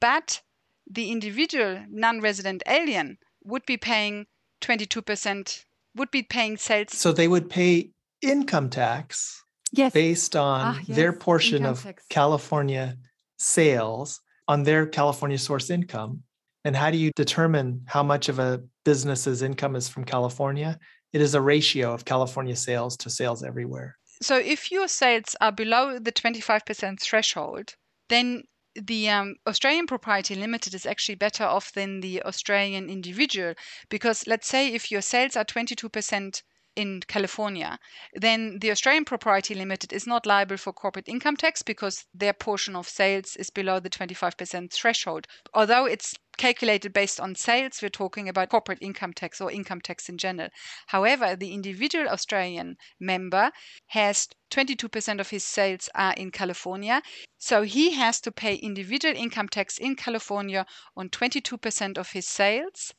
but 0.00 0.42
the 0.88 1.10
individual 1.10 1.84
non 1.88 2.20
resident 2.20 2.62
alien 2.68 3.18
would 3.42 3.66
be 3.66 3.76
paying 3.76 4.26
22% 4.60 5.65
would 5.96 6.10
be 6.10 6.22
paying 6.22 6.56
sales. 6.56 6.96
So 6.96 7.12
they 7.12 7.28
would 7.28 7.50
pay 7.50 7.90
income 8.22 8.70
tax 8.70 9.42
yes. 9.72 9.92
based 9.92 10.36
on 10.36 10.60
ah, 10.60 10.80
yes. 10.86 10.96
their 10.96 11.12
portion 11.12 11.58
income 11.58 11.72
of 11.72 11.82
tax. 11.82 12.04
California 12.08 12.96
sales 13.38 14.20
on 14.48 14.62
their 14.62 14.86
California 14.86 15.38
source 15.38 15.70
income. 15.70 16.22
And 16.64 16.74
how 16.74 16.90
do 16.90 16.96
you 16.96 17.12
determine 17.14 17.82
how 17.86 18.02
much 18.02 18.28
of 18.28 18.38
a 18.38 18.62
business's 18.84 19.42
income 19.42 19.76
is 19.76 19.88
from 19.88 20.04
California? 20.04 20.78
It 21.12 21.20
is 21.20 21.34
a 21.34 21.40
ratio 21.40 21.94
of 21.94 22.04
California 22.04 22.56
sales 22.56 22.96
to 22.98 23.10
sales 23.10 23.42
everywhere. 23.44 23.96
So 24.22 24.36
if 24.36 24.72
your 24.72 24.88
sales 24.88 25.36
are 25.40 25.52
below 25.52 25.98
the 25.98 26.12
25% 26.12 27.00
threshold, 27.00 27.74
then 28.08 28.44
the 28.82 29.08
um, 29.08 29.36
Australian 29.46 29.86
propriety 29.86 30.34
limited 30.34 30.74
is 30.74 30.86
actually 30.86 31.14
better 31.14 31.44
off 31.44 31.72
than 31.72 32.00
the 32.00 32.22
Australian 32.22 32.90
individual 32.90 33.54
because 33.88 34.26
let's 34.26 34.48
say 34.48 34.74
if 34.74 34.90
your 34.90 35.02
sales 35.02 35.36
are 35.36 35.44
22% 35.44 36.42
in 36.76 37.00
California, 37.00 37.78
then 38.12 38.58
the 38.58 38.70
Australian 38.70 39.06
propriety 39.06 39.54
limited 39.54 39.92
is 39.92 40.06
not 40.06 40.26
liable 40.26 40.58
for 40.58 40.72
corporate 40.72 41.08
income 41.08 41.36
tax 41.36 41.62
because 41.62 42.04
their 42.12 42.34
portion 42.34 42.76
of 42.76 42.86
sales 42.86 43.34
is 43.36 43.48
below 43.48 43.80
the 43.80 43.90
25% 43.90 44.70
threshold. 44.70 45.26
Although 45.54 45.86
it's 45.86 46.14
calculated 46.36 46.92
based 46.92 47.18
on 47.18 47.34
sales, 47.34 47.80
we're 47.80 47.88
talking 47.88 48.28
about 48.28 48.50
corporate 48.50 48.82
income 48.82 49.14
tax 49.14 49.40
or 49.40 49.50
income 49.50 49.80
tax 49.80 50.08
in 50.10 50.18
general. 50.18 50.50
However, 50.86 51.34
the 51.34 51.54
individual 51.54 52.08
Australian 52.08 52.76
member 53.00 53.50
has 53.86 54.28
22% 54.50 55.18
of 55.18 55.30
his 55.30 55.44
sales 55.44 55.88
are 55.94 56.12
in 56.12 56.30
California. 56.30 57.02
So 57.38 57.62
he 57.62 57.92
has 57.92 58.20
to 58.20 58.30
pay 58.30 58.54
individual 58.54 59.16
income 59.16 59.48
tax 59.48 59.78
in 59.78 59.96
California 59.96 60.66
on 60.94 61.08
22% 61.08 61.96
of 61.96 62.10
his 62.10 62.28
sales 62.28 62.92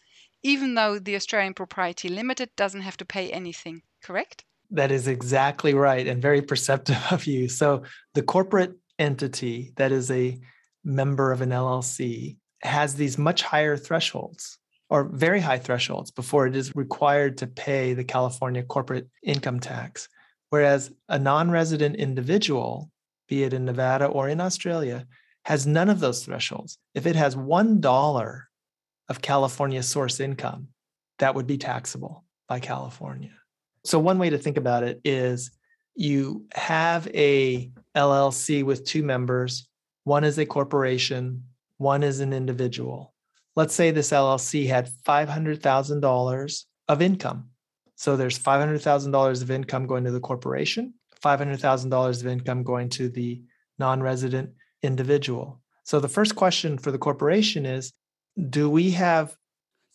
even 0.43 0.75
though 0.75 0.99
the 0.99 1.15
Australian 1.15 1.53
Propriety 1.53 2.09
Limited 2.09 2.49
doesn't 2.55 2.81
have 2.81 2.97
to 2.97 3.05
pay 3.05 3.31
anything, 3.31 3.81
correct? 4.03 4.43
That 4.71 4.91
is 4.91 5.07
exactly 5.07 5.73
right 5.73 6.05
and 6.07 6.21
very 6.21 6.41
perceptive 6.41 7.01
of 7.11 7.25
you. 7.25 7.49
So 7.49 7.83
the 8.13 8.23
corporate 8.23 8.73
entity 8.99 9.73
that 9.75 9.91
is 9.91 10.09
a 10.11 10.39
member 10.83 11.31
of 11.31 11.41
an 11.41 11.49
LLC 11.49 12.37
has 12.63 12.95
these 12.95 13.17
much 13.17 13.43
higher 13.43 13.77
thresholds 13.77 14.57
or 14.89 15.03
very 15.03 15.39
high 15.39 15.59
thresholds 15.59 16.11
before 16.11 16.47
it 16.47 16.55
is 16.55 16.75
required 16.75 17.37
to 17.37 17.47
pay 17.47 17.93
the 17.93 18.03
California 18.03 18.63
corporate 18.63 19.07
income 19.23 19.59
tax. 19.59 20.07
Whereas 20.49 20.91
a 21.09 21.19
non 21.19 21.51
resident 21.51 21.97
individual, 21.97 22.89
be 23.27 23.43
it 23.43 23.53
in 23.53 23.65
Nevada 23.65 24.05
or 24.05 24.29
in 24.29 24.39
Australia, 24.39 25.05
has 25.43 25.67
none 25.67 25.89
of 25.89 25.99
those 25.99 26.23
thresholds. 26.23 26.77
If 26.93 27.05
it 27.05 27.15
has 27.15 27.35
$1 27.35 28.43
of 29.09 29.21
California 29.21 29.83
source 29.83 30.19
income, 30.19 30.69
that 31.19 31.35
would 31.35 31.47
be 31.47 31.57
taxable 31.57 32.23
by 32.47 32.59
California. 32.59 33.31
So 33.83 33.99
one 33.99 34.19
way 34.19 34.29
to 34.29 34.37
think 34.37 34.57
about 34.57 34.83
it 34.83 34.99
is 35.03 35.51
you 35.95 36.45
have 36.53 37.07
a 37.13 37.71
LLC 37.95 38.63
with 38.63 38.85
two 38.85 39.03
members, 39.03 39.67
one 40.03 40.23
is 40.23 40.37
a 40.37 40.45
corporation, 40.45 41.43
one 41.77 42.03
is 42.03 42.19
an 42.19 42.33
individual. 42.33 43.13
Let's 43.55 43.73
say 43.73 43.91
this 43.91 44.11
LLC 44.11 44.67
had 44.67 44.89
$500,000 45.07 46.63
of 46.87 47.01
income. 47.01 47.49
So 47.95 48.15
there's 48.15 48.37
$500,000 48.37 49.41
of 49.41 49.51
income 49.51 49.87
going 49.87 50.03
to 50.03 50.11
the 50.11 50.19
corporation, 50.19 50.93
$500,000 51.23 52.21
of 52.21 52.27
income 52.27 52.63
going 52.63 52.89
to 52.89 53.09
the 53.09 53.41
non 53.79 54.01
resident 54.01 54.51
individual. 54.83 55.61
So 55.83 55.99
the 55.99 56.07
first 56.07 56.35
question 56.35 56.77
for 56.77 56.91
the 56.91 56.99
corporation 56.99 57.65
is 57.65 57.93
do 58.37 58.69
we 58.69 58.91
have 58.91 59.35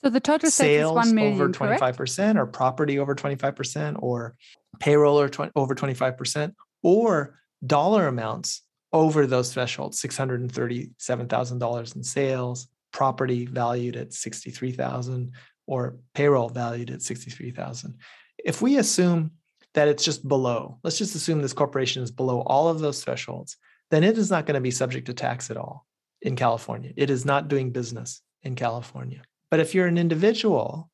so 0.02 0.11
the 0.11 0.20
total 0.20 0.50
sales 0.50 1.12
million, 1.12 1.34
over 1.34 1.49
25% 1.49 2.37
or 2.37 2.46
property 2.46 2.99
over 2.99 3.14
25% 3.14 4.02
or 4.02 4.34
payroll 4.80 5.20
or 5.20 5.28
20, 5.28 5.52
over 5.54 5.76
25% 5.76 6.54
or 6.82 7.38
dollar 7.64 8.08
amounts 8.08 8.62
over 8.92 9.26
those 9.26 9.54
thresholds 9.54 10.02
$637,000 10.02 11.96
in 11.96 12.02
sales, 12.02 12.66
property 12.90 13.46
valued 13.46 13.94
at 13.96 14.12
63,000 14.12 15.30
or 15.66 15.96
payroll 16.14 16.49
valued 16.49 16.90
at 16.90 17.02
63,000. 17.02 17.96
If 18.44 18.61
we 18.61 18.78
assume 18.78 19.30
that 19.75 19.87
it's 19.87 20.04
just 20.04 20.26
below, 20.26 20.78
let's 20.82 20.99
just 20.99 21.14
assume 21.14 21.40
this 21.40 21.52
corporation 21.52 22.02
is 22.02 22.11
below 22.11 22.40
all 22.40 22.66
of 22.68 22.80
those 22.80 23.04
thresholds, 23.04 23.56
then 23.90 24.02
it 24.02 24.18
is 24.18 24.30
not 24.30 24.46
going 24.46 24.56
to 24.56 24.61
be 24.61 24.72
subject 24.72 25.06
to 25.06 25.14
tax 25.14 25.49
at 25.50 25.56
all 25.56 25.87
in 26.20 26.34
California. 26.34 26.92
It 26.96 27.08
is 27.08 27.25
not 27.25 27.46
doing 27.49 27.70
business 27.70 28.20
in 28.42 28.54
California. 28.54 29.22
But 29.50 29.61
if 29.61 29.75
you're 29.75 29.87
an 29.87 29.99
individual, 29.99 30.90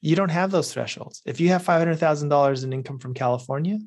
you 0.00 0.16
don't 0.16 0.30
have 0.30 0.50
those 0.50 0.72
thresholds. 0.72 1.22
If 1.24 1.40
you 1.40 1.48
have 1.48 1.64
$500,000 1.64 2.64
in 2.64 2.72
income 2.72 2.98
from 2.98 3.14
California, 3.14 3.78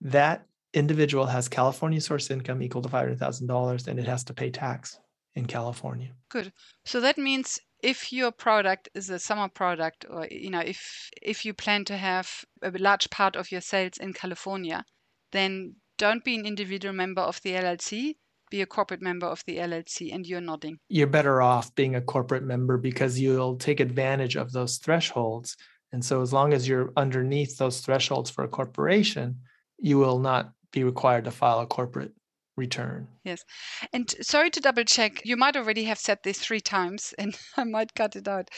that 0.00 0.46
individual 0.74 1.26
has 1.26 1.48
California 1.48 2.00
source 2.00 2.30
income 2.30 2.62
equal 2.62 2.82
to 2.82 2.88
$500,000 2.88 3.86
and 3.86 3.98
it 3.98 4.06
has 4.06 4.24
to 4.24 4.34
pay 4.34 4.50
tax 4.50 4.98
in 5.34 5.46
California. 5.46 6.12
Good. 6.30 6.52
So 6.84 7.00
that 7.00 7.18
means 7.18 7.58
if 7.82 8.12
your 8.12 8.32
product 8.32 8.88
is 8.94 9.08
a 9.08 9.18
summer 9.18 9.48
product 9.48 10.04
or 10.10 10.26
you 10.30 10.50
know 10.50 10.60
if 10.60 11.10
if 11.22 11.44
you 11.44 11.54
plan 11.54 11.84
to 11.84 11.96
have 11.96 12.44
a 12.62 12.70
large 12.70 13.08
part 13.10 13.36
of 13.36 13.52
your 13.52 13.60
sales 13.60 13.98
in 13.98 14.12
California, 14.12 14.84
then 15.32 15.76
don't 15.96 16.24
be 16.24 16.34
an 16.34 16.46
individual 16.46 16.94
member 16.94 17.22
of 17.22 17.40
the 17.42 17.52
LLC, 17.52 18.16
be 18.50 18.62
a 18.62 18.66
corporate 18.66 19.02
member 19.02 19.26
of 19.26 19.42
the 19.46 19.56
LLC 19.58 20.12
and 20.14 20.26
you're 20.26 20.40
nodding. 20.40 20.78
You're 20.88 21.06
better 21.06 21.42
off 21.42 21.74
being 21.74 21.94
a 21.94 22.00
corporate 22.00 22.44
member 22.44 22.76
because 22.76 23.18
you'll 23.18 23.56
take 23.56 23.80
advantage 23.80 24.36
of 24.36 24.52
those 24.52 24.78
thresholds. 24.78 25.56
And 25.92 26.04
so, 26.04 26.20
as 26.20 26.32
long 26.32 26.52
as 26.52 26.68
you're 26.68 26.92
underneath 26.96 27.56
those 27.56 27.80
thresholds 27.80 28.30
for 28.30 28.44
a 28.44 28.48
corporation, 28.48 29.40
you 29.78 29.98
will 29.98 30.18
not 30.18 30.52
be 30.70 30.84
required 30.84 31.24
to 31.24 31.30
file 31.30 31.60
a 31.60 31.66
corporate 31.66 32.12
return. 32.58 33.08
Yes. 33.24 33.44
And 33.92 34.12
sorry 34.20 34.50
to 34.50 34.60
double 34.60 34.84
check, 34.84 35.24
you 35.24 35.36
might 35.36 35.56
already 35.56 35.84
have 35.84 35.98
said 35.98 36.18
this 36.22 36.40
three 36.40 36.60
times 36.60 37.14
and 37.18 37.38
I 37.56 37.64
might 37.64 37.94
cut 37.94 38.16
it 38.16 38.28
out. 38.28 38.50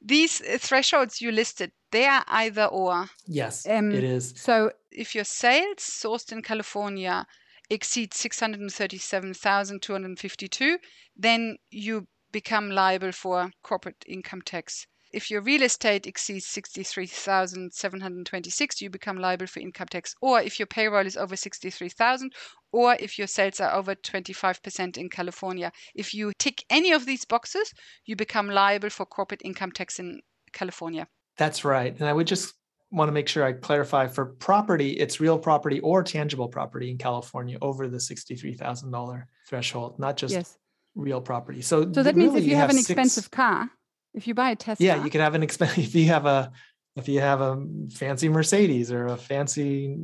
These 0.00 0.38
thresholds 0.58 1.20
you 1.20 1.32
listed, 1.32 1.72
they 1.90 2.04
are 2.04 2.24
either 2.28 2.66
or. 2.66 3.06
Yes, 3.26 3.66
um, 3.66 3.90
it 3.90 4.04
is. 4.04 4.34
So 4.36 4.70
if 4.92 5.14
your 5.14 5.24
sales 5.24 5.78
sourced 5.78 6.30
in 6.30 6.42
California 6.42 7.26
exceeds 7.70 8.18
637,252, 8.18 10.78
then 11.16 11.56
you 11.70 12.06
become 12.32 12.70
liable 12.70 13.12
for 13.12 13.50
corporate 13.62 14.04
income 14.06 14.42
tax. 14.42 14.86
If 15.10 15.30
your 15.30 15.40
real 15.40 15.62
estate 15.62 16.06
exceeds 16.06 16.44
63,726, 16.46 18.82
you 18.82 18.90
become 18.90 19.16
liable 19.16 19.46
for 19.46 19.60
income 19.60 19.88
tax. 19.88 20.14
Or 20.20 20.42
if 20.42 20.58
your 20.58 20.66
payroll 20.66 21.06
is 21.06 21.16
over 21.16 21.34
63,000, 21.34 22.30
or 22.72 22.94
if 23.00 23.16
your 23.16 23.26
sales 23.26 23.58
are 23.60 23.74
over 23.74 23.94
25% 23.94 24.98
in 24.98 25.08
California. 25.08 25.72
If 25.94 26.12
you 26.12 26.32
tick 26.38 26.62
any 26.68 26.92
of 26.92 27.06
these 27.06 27.24
boxes, 27.24 27.72
you 28.04 28.16
become 28.16 28.50
liable 28.50 28.90
for 28.90 29.06
corporate 29.06 29.40
income 29.42 29.72
tax 29.72 29.98
in 29.98 30.20
California. 30.52 31.08
That's 31.38 31.64
right. 31.64 31.98
And 31.98 32.06
I 32.06 32.12
would 32.12 32.26
just 32.26 32.57
want 32.90 33.08
to 33.08 33.12
make 33.12 33.28
sure 33.28 33.44
I 33.44 33.52
clarify 33.52 34.06
for 34.06 34.26
property, 34.26 34.90
it's 34.90 35.20
real 35.20 35.38
property 35.38 35.80
or 35.80 36.02
tangible 36.02 36.48
property 36.48 36.90
in 36.90 36.98
California 36.98 37.58
over 37.60 37.88
the 37.88 37.98
$63,000 37.98 39.24
threshold, 39.48 39.98
not 39.98 40.16
just 40.16 40.34
yes. 40.34 40.58
real 40.94 41.20
property. 41.20 41.60
So, 41.62 41.92
so 41.92 42.02
that 42.02 42.16
means 42.16 42.34
if 42.34 42.44
you, 42.44 42.50
you 42.50 42.56
have, 42.56 42.70
have, 42.70 42.70
an 42.70 42.78
expensive 42.78 43.30
car, 43.30 43.70
if 44.14 44.26
you 44.26 44.34
buy 44.34 44.50
a 44.50 44.56
Tesla. 44.56 44.84
Yeah, 44.84 45.04
you 45.04 45.10
can 45.10 45.20
have 45.20 45.34
an 45.34 45.42
expensive, 45.42 45.84
if 45.88 45.94
you 45.94 46.06
have 46.06 46.26
a, 46.26 46.50
if 46.96 47.08
you 47.08 47.20
have 47.20 47.40
a 47.40 47.64
fancy 47.90 48.28
Mercedes 48.28 48.90
or 48.90 49.06
a 49.06 49.16
fancy 49.16 49.96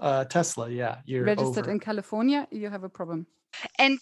uh, 0.00 0.24
Tesla, 0.24 0.70
yeah, 0.70 0.98
you're 1.04 1.24
registered 1.24 1.64
over. 1.64 1.70
in 1.70 1.80
California, 1.80 2.46
you 2.50 2.70
have 2.70 2.84
a 2.84 2.88
problem. 2.88 3.26
And 3.78 4.00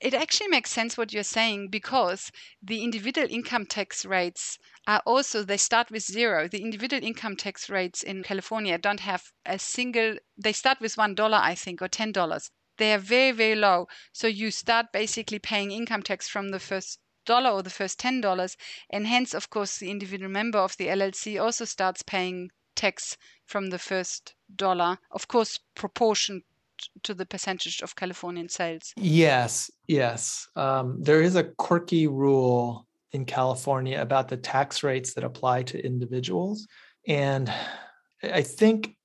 It 0.00 0.14
actually 0.14 0.48
makes 0.48 0.70
sense 0.70 0.96
what 0.96 1.12
you're 1.12 1.22
saying 1.22 1.68
because 1.68 2.32
the 2.62 2.82
individual 2.82 3.28
income 3.28 3.66
tax 3.66 4.06
rates 4.06 4.58
are 4.86 5.02
also, 5.04 5.42
they 5.42 5.58
start 5.58 5.90
with 5.90 6.02
zero. 6.02 6.48
The 6.48 6.62
individual 6.62 7.04
income 7.04 7.36
tax 7.36 7.68
rates 7.68 8.02
in 8.02 8.22
California 8.22 8.78
don't 8.78 9.00
have 9.00 9.30
a 9.44 9.58
single, 9.58 10.16
they 10.38 10.54
start 10.54 10.80
with 10.80 10.96
$1, 10.96 11.32
I 11.34 11.54
think, 11.54 11.82
or 11.82 11.88
$10. 11.88 12.50
They 12.78 12.94
are 12.94 12.98
very, 12.98 13.32
very 13.32 13.54
low. 13.54 13.88
So 14.12 14.26
you 14.26 14.50
start 14.50 14.86
basically 14.90 15.38
paying 15.38 15.70
income 15.70 16.02
tax 16.02 16.28
from 16.28 16.48
the 16.48 16.60
first 16.60 16.98
dollar 17.26 17.50
or 17.50 17.62
the 17.62 17.68
first 17.68 18.00
$10. 18.00 18.56
And 18.88 19.06
hence, 19.06 19.34
of 19.34 19.50
course, 19.50 19.76
the 19.76 19.90
individual 19.90 20.30
member 20.30 20.58
of 20.60 20.78
the 20.78 20.86
LLC 20.86 21.38
also 21.38 21.66
starts 21.66 22.02
paying 22.02 22.50
tax 22.74 23.18
from 23.44 23.68
the 23.68 23.78
first 23.78 24.34
dollar, 24.56 24.98
of 25.10 25.28
course, 25.28 25.58
proportion 25.74 26.42
to 27.02 27.14
the 27.14 27.26
percentage 27.26 27.82
of 27.82 27.96
Californian 27.96 28.48
sales. 28.48 28.92
Yes, 28.96 29.70
yes. 29.88 30.48
Um, 30.56 31.02
there 31.02 31.22
is 31.22 31.36
a 31.36 31.44
quirky 31.44 32.06
rule 32.06 32.86
in 33.12 33.24
California 33.24 34.00
about 34.00 34.28
the 34.28 34.36
tax 34.36 34.82
rates 34.82 35.14
that 35.14 35.24
apply 35.24 35.64
to 35.64 35.84
individuals. 35.84 36.66
And 37.08 37.52
I 38.22 38.42
think 38.42 38.96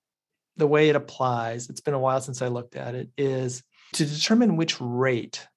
the 0.57 0.67
way 0.67 0.89
it 0.89 0.95
applies, 0.95 1.69
it's 1.69 1.81
been 1.81 1.93
a 1.93 1.99
while 1.99 2.21
since 2.21 2.41
I 2.41 2.47
looked 2.47 2.75
at 2.75 2.95
it, 2.95 3.09
is 3.17 3.63
to 3.93 4.05
determine 4.05 4.57
which 4.57 4.79
rate 4.79 5.47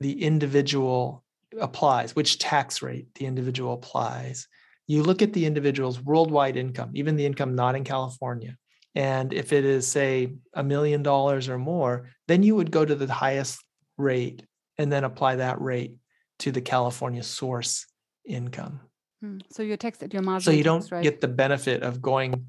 the 0.00 0.22
individual 0.22 1.24
applies, 1.60 2.14
which 2.14 2.38
tax 2.38 2.82
rate 2.82 3.06
the 3.14 3.26
individual 3.26 3.74
applies. 3.74 4.46
You 4.86 5.02
look 5.02 5.22
at 5.22 5.32
the 5.32 5.46
individual's 5.46 6.00
worldwide 6.00 6.56
income, 6.56 6.90
even 6.94 7.16
the 7.16 7.26
income 7.26 7.54
not 7.54 7.74
in 7.74 7.84
California. 7.84 8.56
And 8.96 9.34
if 9.34 9.52
it 9.52 9.66
is, 9.66 9.86
say, 9.86 10.32
a 10.54 10.64
million 10.64 11.02
dollars 11.02 11.50
or 11.50 11.58
more, 11.58 12.08
then 12.28 12.42
you 12.42 12.56
would 12.56 12.70
go 12.70 12.82
to 12.82 12.94
the 12.94 13.12
highest 13.12 13.62
rate 13.98 14.42
and 14.78 14.90
then 14.90 15.04
apply 15.04 15.36
that 15.36 15.60
rate 15.60 15.96
to 16.38 16.50
the 16.50 16.62
California 16.62 17.22
source 17.22 17.86
income. 18.24 18.80
Hmm. 19.20 19.38
So 19.50 19.62
you're 19.62 19.76
taxed 19.76 20.02
at 20.02 20.14
your 20.14 20.22
margin. 20.22 20.44
So 20.44 20.50
you 20.50 20.64
don't 20.64 20.90
rate. 20.90 21.02
get 21.02 21.20
the 21.20 21.28
benefit 21.28 21.82
of 21.82 22.00
going 22.00 22.46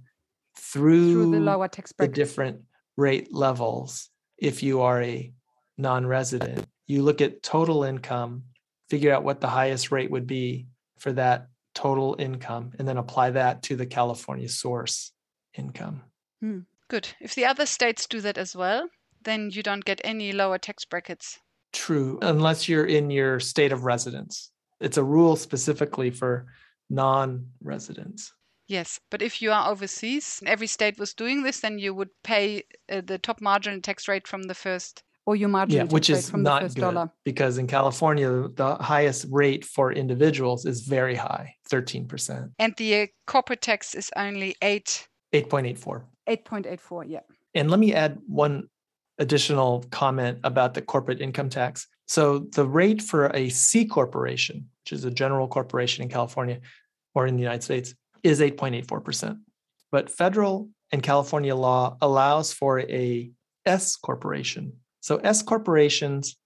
through, 0.58 1.14
through 1.14 1.32
the 1.32 1.40
lower 1.42 1.68
tax 1.68 1.94
the 1.98 2.08
different 2.08 2.62
rate 2.96 3.34
levels 3.34 4.10
if 4.38 4.64
you 4.64 4.82
are 4.82 5.02
a 5.02 5.34
non-resident. 5.78 6.66
You 6.88 7.04
look 7.04 7.20
at 7.20 7.44
total 7.44 7.84
income, 7.84 8.44
figure 8.90 9.14
out 9.14 9.26
what 9.26 9.42
the 9.42 9.48
highest 9.48 9.92
rate 9.92 10.12
would 10.12 10.28
be 10.28 10.68
for 10.98 11.12
that 11.12 11.48
total 11.76 12.16
income, 12.18 12.72
and 12.80 12.88
then 12.88 12.98
apply 12.98 13.32
that 13.32 13.64
to 13.64 13.76
the 13.76 13.86
California 13.86 14.48
source 14.48 15.12
income. 15.54 16.04
Hmm. 16.42 16.60
Good. 16.90 17.10
If 17.20 17.36
the 17.36 17.46
other 17.46 17.66
states 17.66 18.08
do 18.08 18.22
that 18.22 18.38
as 18.38 18.56
well, 18.56 18.88
then 19.24 19.50
you 19.52 19.62
don't 19.64 19.84
get 19.86 20.00
any 20.04 20.32
lower 20.32 20.58
tax 20.58 20.86
brackets. 20.86 21.40
True, 21.74 22.18
unless 22.22 22.70
you're 22.70 22.86
in 22.86 23.10
your 23.10 23.40
state 23.40 23.72
of 23.74 23.84
residence. 23.84 24.52
It's 24.80 24.98
a 24.98 25.04
rule 25.04 25.36
specifically 25.36 26.12
for 26.12 26.46
non-residents. 26.90 28.34
Yes, 28.68 29.00
but 29.10 29.22
if 29.22 29.42
you 29.42 29.52
are 29.52 29.70
overseas, 29.72 30.38
and 30.42 30.50
every 30.50 30.68
state 30.68 31.00
was 31.00 31.14
doing 31.14 31.44
this, 31.44 31.62
then 31.62 31.80
you 31.80 31.94
would 31.94 32.10
pay 32.24 32.64
uh, 32.92 33.02
the 33.06 33.18
top 33.18 33.40
marginal 33.42 33.80
tax 33.82 34.08
rate 34.08 34.28
from 34.28 34.44
the 34.44 34.54
first. 34.54 35.04
or 35.26 35.36
your 35.36 35.50
margin 35.50 35.76
Yeah, 35.76 35.82
tax 35.84 35.94
which 35.94 36.10
rate 36.10 36.18
is 36.20 36.30
from 36.30 36.44
the 36.44 36.50
not 36.50 36.62
first 36.64 36.76
good 36.76 36.82
dollar. 36.82 37.10
because 37.26 37.58
in 37.58 37.68
California, 37.68 38.48
the 38.56 38.76
highest 38.76 39.26
rate 39.30 39.66
for 39.66 39.92
individuals 39.94 40.66
is 40.66 40.82
very 40.82 41.16
high, 41.16 41.56
13%, 41.72 42.52
And 42.60 42.74
the 42.78 43.02
uh, 43.02 43.08
corporate 43.26 43.62
tax 43.62 43.94
is 43.96 44.10
only 44.16 44.56
8. 44.62 45.08
8.84. 45.34 46.04
8.84, 46.28 47.06
yeah. 47.08 47.20
And 47.54 47.72
let 47.72 47.80
me 47.80 47.94
add 47.94 48.20
one 48.28 48.68
additional 49.20 49.84
comment 49.90 50.40
about 50.44 50.74
the 50.74 50.82
corporate 50.82 51.22
income 51.22 51.50
tax. 51.50 51.88
So 52.08 52.40
the 52.40 52.66
rate 52.66 53.02
for 53.02 53.28
a 53.34 53.50
C 53.50 53.86
corporation, 53.86 54.70
which 54.84 54.94
is 54.94 55.06
a 55.06 55.12
general 55.12 55.48
corporation 55.48 56.04
in 56.04 56.10
California 56.10 56.60
or 57.16 57.28
in 57.28 57.36
the 57.36 57.42
United 57.42 57.64
States, 57.64 57.94
is 58.24 58.40
8.84%. 58.40 59.40
But 59.92 60.10
federal 60.10 60.70
and 60.92 61.02
California 61.04 61.56
law 61.56 61.98
allows 62.02 62.54
for 62.54 62.80
a 62.82 63.32
S 63.66 63.96
corporation. 63.96 64.74
So 65.02 65.18
S 65.18 65.42
corporations 65.42 66.38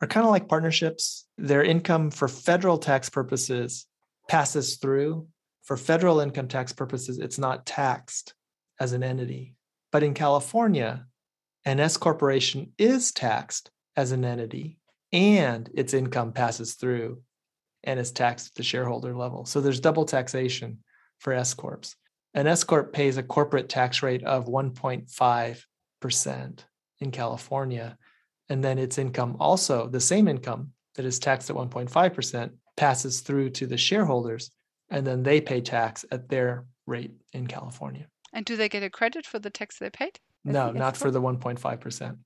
are 0.00 0.08
kind 0.08 0.24
of 0.24 0.30
like 0.30 0.48
partnerships. 0.48 1.26
Their 1.38 1.62
income 1.62 2.10
for 2.10 2.28
federal 2.28 2.78
tax 2.78 3.08
purposes 3.08 3.86
passes 4.28 4.76
through. 4.76 5.26
For 5.62 5.76
federal 5.76 6.20
income 6.20 6.48
tax 6.48 6.72
purposes, 6.72 7.18
it's 7.18 7.38
not 7.38 7.66
taxed 7.66 8.34
as 8.80 8.92
an 8.92 9.02
entity. 9.02 9.54
But 9.90 10.02
in 10.02 10.14
California, 10.14 11.06
an 11.64 11.80
S 11.80 11.96
corporation 11.96 12.72
is 12.78 13.12
taxed 13.12 13.70
as 13.96 14.12
an 14.12 14.24
entity 14.24 14.78
and 15.12 15.70
its 15.74 15.94
income 15.94 16.32
passes 16.32 16.74
through 16.74 17.22
and 17.84 18.00
is 18.00 18.10
taxed 18.10 18.48
at 18.48 18.54
the 18.54 18.62
shareholder 18.62 19.14
level. 19.14 19.44
So 19.44 19.60
there's 19.60 19.80
double 19.80 20.04
taxation 20.04 20.78
for 21.18 21.32
S 21.32 21.54
corps. 21.54 21.94
An 22.34 22.46
S 22.46 22.64
corp 22.64 22.92
pays 22.92 23.18
a 23.18 23.22
corporate 23.22 23.68
tax 23.68 24.02
rate 24.02 24.24
of 24.24 24.46
1.5% 24.46 26.58
in 27.00 27.10
California 27.10 27.98
and 28.48 28.64
then 28.64 28.78
its 28.78 28.98
income 28.98 29.36
also 29.38 29.88
the 29.88 30.00
same 30.00 30.28
income 30.28 30.72
that 30.94 31.04
is 31.04 31.18
taxed 31.18 31.50
at 31.50 31.56
1.5% 31.56 32.50
passes 32.76 33.20
through 33.20 33.50
to 33.50 33.66
the 33.66 33.76
shareholders 33.76 34.50
and 34.90 35.06
then 35.06 35.22
they 35.22 35.40
pay 35.40 35.60
tax 35.60 36.04
at 36.10 36.28
their 36.28 36.66
rate 36.86 37.12
in 37.32 37.46
California. 37.46 38.06
And 38.32 38.44
do 38.44 38.56
they 38.56 38.68
get 38.68 38.82
a 38.82 38.90
credit 38.90 39.26
for 39.26 39.38
the 39.38 39.50
tax 39.50 39.78
they 39.78 39.90
paid? 39.90 40.18
No, 40.44 40.72
not 40.72 40.96
for 40.96 41.10
the 41.10 41.20
1.5%. 41.20 42.16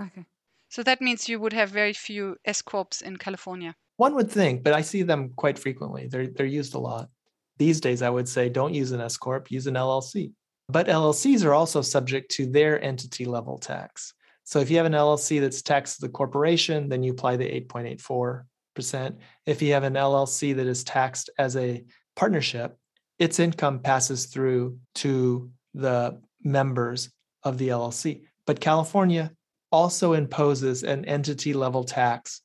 Okay. 0.00 0.24
So 0.68 0.82
that 0.82 1.00
means 1.00 1.28
you 1.28 1.40
would 1.40 1.52
have 1.52 1.70
very 1.70 1.92
few 1.92 2.36
S 2.44 2.62
corps 2.62 3.02
in 3.02 3.16
California. 3.16 3.74
One 3.96 4.14
would 4.14 4.30
think, 4.30 4.62
but 4.62 4.74
I 4.74 4.82
see 4.82 5.02
them 5.02 5.32
quite 5.36 5.58
frequently. 5.58 6.06
They're 6.06 6.26
they're 6.26 6.44
used 6.46 6.74
a 6.74 6.78
lot. 6.78 7.08
These 7.56 7.80
days 7.80 8.02
I 8.02 8.10
would 8.10 8.28
say 8.28 8.48
don't 8.48 8.74
use 8.74 8.92
an 8.92 9.00
S 9.00 9.16
corp, 9.16 9.50
use 9.50 9.66
an 9.66 9.74
LLC. 9.74 10.32
But 10.68 10.88
LLCs 10.88 11.44
are 11.44 11.54
also 11.54 11.80
subject 11.80 12.30
to 12.32 12.46
their 12.46 12.82
entity 12.82 13.24
level 13.24 13.56
tax. 13.56 14.12
So 14.44 14.60
if 14.60 14.70
you 14.70 14.76
have 14.76 14.86
an 14.86 14.92
LLC 14.92 15.40
that's 15.40 15.62
taxed 15.62 16.02
as 16.02 16.08
a 16.08 16.12
corporation, 16.12 16.88
then 16.88 17.02
you 17.02 17.12
apply 17.12 17.36
the 17.36 17.48
8.84%. 17.68 19.16
If 19.46 19.62
you 19.62 19.72
have 19.72 19.84
an 19.84 19.94
LLC 19.94 20.54
that 20.56 20.66
is 20.66 20.84
taxed 20.84 21.30
as 21.38 21.56
a 21.56 21.84
partnership, 22.16 22.76
its 23.18 23.38
income 23.38 23.80
passes 23.80 24.26
through 24.26 24.78
to 24.96 25.50
the 25.74 26.20
members 26.42 27.10
of 27.42 27.58
the 27.58 27.68
LLC. 27.68 28.22
But 28.46 28.60
California 28.60 29.32
also 29.72 30.12
imposes 30.12 30.82
an 30.84 31.04
entity 31.04 31.52
level 31.52 31.84
tax 31.84 32.42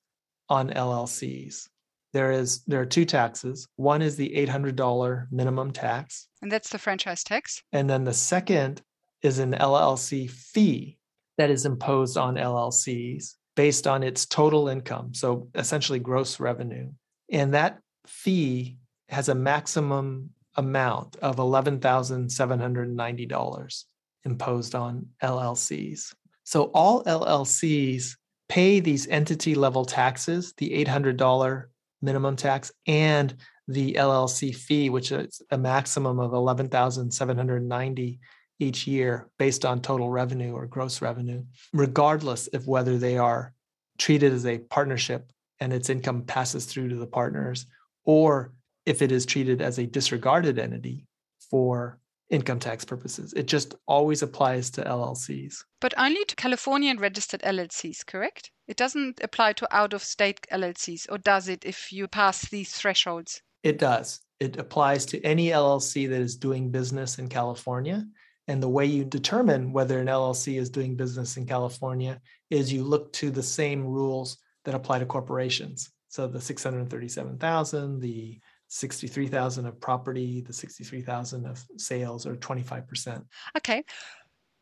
on 0.49 0.69
LLCs. 0.69 1.67
There 2.13 2.31
is 2.31 2.63
there 2.65 2.81
are 2.81 2.85
two 2.85 3.05
taxes. 3.05 3.67
One 3.77 4.01
is 4.01 4.15
the 4.17 4.29
$800 4.35 5.27
minimum 5.31 5.71
tax, 5.71 6.27
And 6.41 6.51
that's 6.51 6.69
the 6.69 6.77
franchise 6.79 7.23
tax. 7.23 7.61
and 7.71 7.89
then 7.89 8.03
the 8.03 8.13
second 8.13 8.81
is 9.21 9.39
an 9.39 9.53
LLC 9.53 10.29
fee 10.29 10.97
that 11.37 11.49
is 11.49 11.65
imposed 11.65 12.17
on 12.17 12.35
LLCs 12.35 13.35
based 13.55 13.85
on 13.87 14.03
its 14.03 14.25
total 14.25 14.67
income, 14.67 15.13
so 15.13 15.47
essentially 15.55 15.99
gross 15.99 16.39
revenue. 16.39 16.89
And 17.31 17.53
that 17.53 17.79
fee 18.07 18.77
has 19.09 19.29
a 19.29 19.35
maximum 19.35 20.31
amount 20.61 21.17
of 21.17 21.35
$11,790 21.37 23.83
imposed 24.23 24.75
on 24.75 25.07
LLCs. 25.23 26.13
So 26.43 26.65
all 26.73 27.03
LLCs 27.03 28.15
pay 28.47 28.79
these 28.79 29.07
entity 29.07 29.55
level 29.55 29.85
taxes, 29.85 30.53
the 30.57 30.85
$800 30.85 31.65
minimum 32.03 32.35
tax 32.35 32.71
and 32.85 33.35
the 33.67 33.93
LLC 33.93 34.55
fee, 34.55 34.91
which 34.91 35.11
is 35.11 35.41
a 35.49 35.57
maximum 35.57 36.19
of 36.19 36.33
11,790 36.33 38.19
each 38.59 38.85
year 38.85 39.27
based 39.39 39.65
on 39.65 39.81
total 39.81 40.09
revenue 40.09 40.53
or 40.53 40.67
gross 40.67 41.01
revenue, 41.01 41.43
regardless 41.73 42.45
of 42.47 42.67
whether 42.67 42.99
they 42.99 43.17
are 43.17 43.53
treated 43.97 44.31
as 44.31 44.45
a 44.45 44.59
partnership 44.59 45.31
and 45.59 45.73
its 45.73 45.89
income 45.89 46.21
passes 46.23 46.65
through 46.65 46.89
to 46.89 46.95
the 46.95 47.07
partners, 47.07 47.65
or 48.03 48.51
if 48.85 49.01
it 49.01 49.11
is 49.11 49.25
treated 49.25 49.61
as 49.61 49.77
a 49.77 49.85
disregarded 49.85 50.57
entity 50.59 51.05
for 51.49 51.99
income 52.29 52.59
tax 52.59 52.85
purposes. 52.85 53.33
It 53.33 53.47
just 53.47 53.75
always 53.85 54.23
applies 54.23 54.69
to 54.71 54.83
LLCs. 54.83 55.63
But 55.81 55.93
only 55.97 56.23
to 56.25 56.35
Californian 56.35 56.97
registered 56.97 57.41
LLCs, 57.41 58.05
correct? 58.05 58.51
It 58.67 58.77
doesn't 58.77 59.19
apply 59.21 59.53
to 59.53 59.67
out 59.75 59.93
of 59.93 60.03
state 60.03 60.39
LLCs, 60.51 61.07
or 61.11 61.17
does 61.17 61.49
it 61.49 61.65
if 61.65 61.91
you 61.91 62.07
pass 62.07 62.49
these 62.49 62.71
thresholds? 62.71 63.41
It 63.63 63.77
does. 63.77 64.21
It 64.39 64.57
applies 64.57 65.05
to 65.07 65.21
any 65.23 65.49
LLC 65.49 66.09
that 66.09 66.21
is 66.21 66.37
doing 66.37 66.71
business 66.71 67.19
in 67.19 67.27
California. 67.27 68.05
And 68.47 68.63
the 68.63 68.69
way 68.69 68.85
you 68.85 69.05
determine 69.05 69.71
whether 69.71 69.99
an 69.99 70.07
LLC 70.07 70.57
is 70.57 70.69
doing 70.69 70.95
business 70.95 71.37
in 71.37 71.45
California 71.45 72.19
is 72.49 72.73
you 72.73 72.83
look 72.83 73.13
to 73.13 73.29
the 73.29 73.43
same 73.43 73.85
rules 73.85 74.37
that 74.65 74.73
apply 74.73 74.99
to 74.99 75.05
corporations. 75.05 75.91
So 76.07 76.27
the 76.27 76.41
637,000, 76.41 77.99
the 77.99 78.39
63,000 78.71 79.65
of 79.65 79.81
property, 79.81 80.39
the 80.39 80.53
63,000 80.53 81.45
of 81.45 81.61
sales, 81.75 82.25
or 82.25 82.37
25%. 82.37 83.21
Okay. 83.57 83.83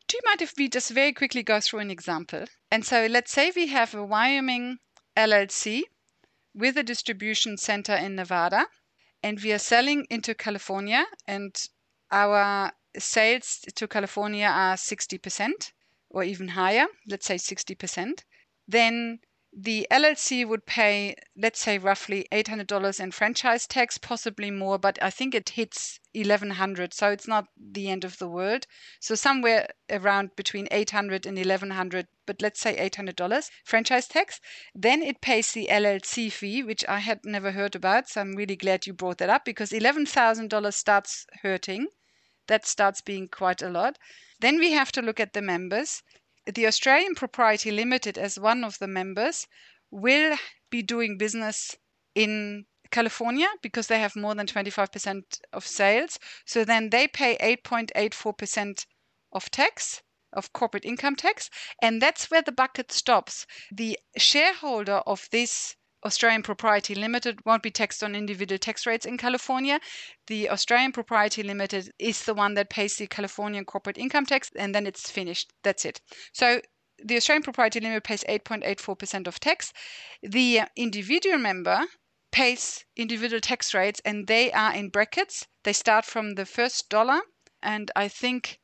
Do 0.08 0.16
you 0.16 0.20
mind 0.26 0.42
if 0.42 0.54
we 0.58 0.68
just 0.68 0.90
very 0.90 1.12
quickly 1.12 1.44
go 1.44 1.60
through 1.60 1.78
an 1.78 1.92
example? 1.92 2.44
And 2.72 2.84
so 2.84 3.06
let's 3.06 3.30
say 3.30 3.52
we 3.54 3.68
have 3.68 3.94
a 3.94 4.04
Wyoming 4.04 4.78
LLC 5.16 5.82
with 6.56 6.76
a 6.76 6.82
distribution 6.82 7.56
center 7.56 7.94
in 7.94 8.16
Nevada 8.16 8.66
and 9.22 9.40
we 9.40 9.52
are 9.52 9.60
selling 9.60 10.06
into 10.10 10.34
California 10.34 11.04
and 11.28 11.54
our 12.10 12.72
sales 12.98 13.60
to 13.76 13.86
California 13.86 14.46
are 14.46 14.74
60% 14.74 15.50
or 16.10 16.24
even 16.24 16.48
higher, 16.48 16.86
let's 17.08 17.26
say 17.26 17.36
60%, 17.36 18.24
then 18.66 19.20
the 19.52 19.84
LLC 19.90 20.46
would 20.46 20.64
pay, 20.64 21.16
let's 21.36 21.60
say, 21.60 21.76
roughly 21.76 22.26
$800 22.30 23.00
in 23.00 23.10
franchise 23.10 23.66
tax, 23.66 23.98
possibly 23.98 24.50
more, 24.50 24.78
but 24.78 24.96
I 25.02 25.10
think 25.10 25.34
it 25.34 25.50
hits 25.50 25.98
1,100, 26.14 26.94
so 26.94 27.10
it's 27.10 27.26
not 27.26 27.48
the 27.56 27.90
end 27.90 28.04
of 28.04 28.18
the 28.18 28.28
world. 28.28 28.68
So 29.00 29.16
somewhere 29.16 29.68
around 29.90 30.36
between 30.36 30.68
$800 30.68 31.26
and 31.26 31.36
$1,100, 31.36 32.06
but 32.26 32.40
let's 32.40 32.60
say 32.60 32.76
$800 32.76 33.50
franchise 33.64 34.06
tax. 34.06 34.40
Then 34.72 35.02
it 35.02 35.20
pays 35.20 35.50
the 35.50 35.66
LLC 35.68 36.30
fee, 36.30 36.62
which 36.62 36.84
I 36.88 37.00
had 37.00 37.24
never 37.24 37.50
heard 37.50 37.74
about. 37.74 38.08
So 38.08 38.20
I'm 38.20 38.36
really 38.36 38.56
glad 38.56 38.86
you 38.86 38.92
brought 38.92 39.18
that 39.18 39.30
up 39.30 39.44
because 39.44 39.72
$11,000 39.72 40.72
starts 40.72 41.26
hurting. 41.42 41.88
That 42.46 42.66
starts 42.66 43.00
being 43.00 43.26
quite 43.26 43.62
a 43.62 43.68
lot. 43.68 43.98
Then 44.38 44.58
we 44.58 44.70
have 44.72 44.92
to 44.92 45.02
look 45.02 45.18
at 45.18 45.32
the 45.32 45.42
members 45.42 46.02
the 46.46 46.66
Australian 46.66 47.14
Propriety 47.14 47.70
Limited, 47.70 48.16
as 48.16 48.38
one 48.38 48.64
of 48.64 48.78
the 48.78 48.86
members, 48.86 49.46
will 49.90 50.36
be 50.70 50.82
doing 50.82 51.18
business 51.18 51.76
in 52.14 52.66
California 52.90 53.48
because 53.62 53.86
they 53.86 54.00
have 54.00 54.16
more 54.16 54.34
than 54.34 54.46
25% 54.46 55.40
of 55.52 55.66
sales. 55.66 56.18
So 56.44 56.64
then 56.64 56.90
they 56.90 57.06
pay 57.06 57.36
8.84% 57.38 58.86
of 59.32 59.50
tax, 59.50 60.02
of 60.32 60.52
corporate 60.52 60.84
income 60.84 61.16
tax. 61.16 61.50
And 61.80 62.00
that's 62.00 62.30
where 62.30 62.42
the 62.42 62.52
bucket 62.52 62.90
stops. 62.92 63.46
The 63.70 63.98
shareholder 64.16 65.02
of 65.06 65.28
this 65.30 65.76
Australian 66.04 66.42
Propriety 66.42 66.94
Limited 66.94 67.38
won't 67.44 67.62
be 67.62 67.70
taxed 67.70 68.02
on 68.02 68.14
individual 68.14 68.58
tax 68.58 68.86
rates 68.86 69.06
in 69.06 69.18
California. 69.18 69.80
The 70.26 70.48
Australian 70.48 70.92
Propriety 70.92 71.42
Limited 71.42 71.90
is 71.98 72.24
the 72.24 72.34
one 72.34 72.54
that 72.54 72.70
pays 72.70 72.96
the 72.96 73.06
Californian 73.06 73.64
corporate 73.64 73.98
income 73.98 74.26
tax, 74.26 74.50
and 74.56 74.74
then 74.74 74.86
it's 74.86 75.10
finished. 75.10 75.52
That's 75.62 75.84
it. 75.84 76.00
So 76.32 76.60
the 77.04 77.16
Australian 77.16 77.42
Propriety 77.42 77.80
Limited 77.80 78.04
pays 78.04 78.24
8.84% 78.28 79.26
of 79.26 79.40
tax. 79.40 79.72
The 80.22 80.62
individual 80.76 81.38
member 81.38 81.86
pays 82.32 82.84
individual 82.96 83.40
tax 83.40 83.74
rates, 83.74 84.00
and 84.04 84.26
they 84.26 84.52
are 84.52 84.74
in 84.74 84.88
brackets. 84.88 85.46
They 85.64 85.72
start 85.72 86.04
from 86.04 86.34
the 86.34 86.46
first 86.46 86.88
dollar, 86.88 87.20
and 87.62 87.90
I 87.96 88.08
think 88.08 88.58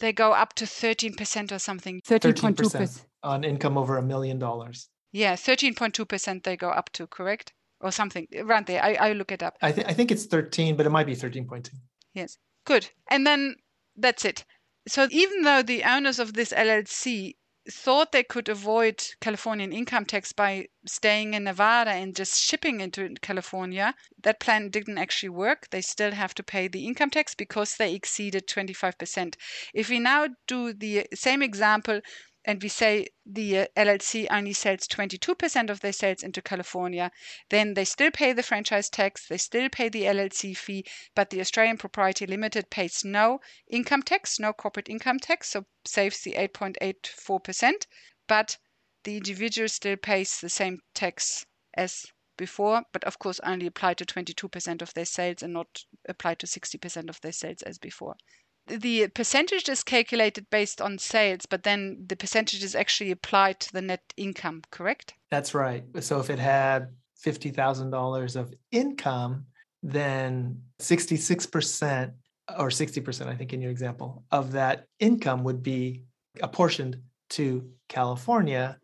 they 0.00 0.12
go 0.12 0.32
up 0.32 0.54
to 0.54 0.64
13% 0.64 1.52
or 1.52 1.58
something. 1.58 2.00
13.2% 2.06 3.04
on 3.22 3.44
income 3.44 3.78
over 3.78 3.98
a 3.98 4.02
million 4.02 4.38
dollars. 4.38 4.88
Yeah, 5.12 5.34
13.2% 5.34 6.42
they 6.42 6.56
go 6.56 6.70
up 6.70 6.90
to, 6.94 7.06
correct? 7.06 7.52
Or 7.80 7.92
something 7.92 8.26
around 8.36 8.66
there. 8.66 8.82
I, 8.82 8.94
I 8.94 9.12
look 9.12 9.30
it 9.32 9.42
up. 9.42 9.56
I, 9.60 9.72
th- 9.72 9.86
I 9.86 9.92
think 9.92 10.10
it's 10.10 10.24
13, 10.26 10.76
but 10.76 10.86
it 10.86 10.90
might 10.90 11.06
be 11.06 11.14
13.2. 11.16 11.70
Yes. 12.14 12.38
Good. 12.64 12.88
And 13.10 13.26
then 13.26 13.56
that's 13.96 14.24
it. 14.24 14.44
So 14.88 15.08
even 15.10 15.42
though 15.42 15.62
the 15.62 15.84
owners 15.84 16.18
of 16.18 16.32
this 16.32 16.52
LLC 16.52 17.34
thought 17.70 18.10
they 18.10 18.24
could 18.24 18.48
avoid 18.48 19.04
Californian 19.20 19.72
income 19.72 20.04
tax 20.04 20.32
by 20.32 20.66
staying 20.84 21.34
in 21.34 21.44
Nevada 21.44 21.92
and 21.92 22.16
just 22.16 22.40
shipping 22.40 22.80
into 22.80 23.14
California, 23.22 23.94
that 24.22 24.40
plan 24.40 24.68
didn't 24.68 24.98
actually 24.98 25.28
work. 25.28 25.68
They 25.70 25.80
still 25.80 26.10
have 26.10 26.34
to 26.34 26.42
pay 26.42 26.66
the 26.66 26.86
income 26.86 27.10
tax 27.10 27.34
because 27.34 27.76
they 27.76 27.94
exceeded 27.94 28.48
25%. 28.48 29.36
If 29.74 29.88
we 29.88 30.00
now 30.00 30.28
do 30.48 30.72
the 30.72 31.06
same 31.14 31.42
example 31.42 32.00
and 32.44 32.60
we 32.60 32.68
say 32.68 33.06
the 33.24 33.58
uh, 33.60 33.66
LLC 33.76 34.26
only 34.30 34.52
sells 34.52 34.88
22% 34.88 35.70
of 35.70 35.80
their 35.80 35.92
sales 35.92 36.24
into 36.24 36.42
California, 36.42 37.12
then 37.50 37.74
they 37.74 37.84
still 37.84 38.10
pay 38.10 38.32
the 38.32 38.42
franchise 38.42 38.90
tax, 38.90 39.28
they 39.28 39.38
still 39.38 39.68
pay 39.68 39.88
the 39.88 40.02
LLC 40.02 40.56
fee, 40.56 40.84
but 41.14 41.30
the 41.30 41.40
Australian 41.40 41.78
Propriety 41.78 42.26
Limited 42.26 42.68
pays 42.68 43.04
no 43.04 43.40
income 43.68 44.02
tax, 44.02 44.40
no 44.40 44.52
corporate 44.52 44.88
income 44.88 45.20
tax, 45.20 45.50
so 45.50 45.64
saves 45.84 46.22
the 46.22 46.32
8.84%, 46.32 47.86
but 48.26 48.58
the 49.04 49.16
individual 49.16 49.68
still 49.68 49.96
pays 49.96 50.40
the 50.40 50.48
same 50.48 50.80
tax 50.94 51.46
as 51.74 52.06
before, 52.36 52.82
but 52.92 53.04
of 53.04 53.18
course 53.20 53.38
only 53.44 53.66
applied 53.66 53.98
to 53.98 54.04
22% 54.04 54.82
of 54.82 54.92
their 54.94 55.04
sales 55.04 55.42
and 55.42 55.52
not 55.52 55.84
applied 56.08 56.40
to 56.40 56.46
60% 56.46 57.08
of 57.08 57.20
their 57.20 57.32
sales 57.32 57.62
as 57.62 57.78
before 57.78 58.16
the 58.66 59.08
percentage 59.08 59.68
is 59.68 59.82
calculated 59.82 60.48
based 60.50 60.80
on 60.80 60.98
sales, 60.98 61.46
but 61.46 61.62
then 61.62 62.04
the 62.06 62.16
percentage 62.16 62.62
is 62.62 62.74
actually 62.74 63.10
applied 63.10 63.60
to 63.60 63.72
the 63.72 63.82
net 63.82 64.12
income, 64.16 64.62
correct? 64.70 65.14
That's 65.30 65.54
right. 65.54 65.84
So 66.00 66.20
if 66.20 66.30
it 66.30 66.38
had 66.38 66.88
$50,000 67.24 68.36
of 68.36 68.54
income, 68.70 69.46
then 69.82 70.62
66% 70.80 72.12
or 72.58 72.68
60%, 72.68 73.26
I 73.26 73.34
think 73.34 73.52
in 73.52 73.60
your 73.60 73.70
example, 73.70 74.24
of 74.30 74.52
that 74.52 74.86
income 75.00 75.44
would 75.44 75.62
be 75.62 76.04
apportioned 76.40 76.98
to 77.30 77.68
California. 77.88 78.78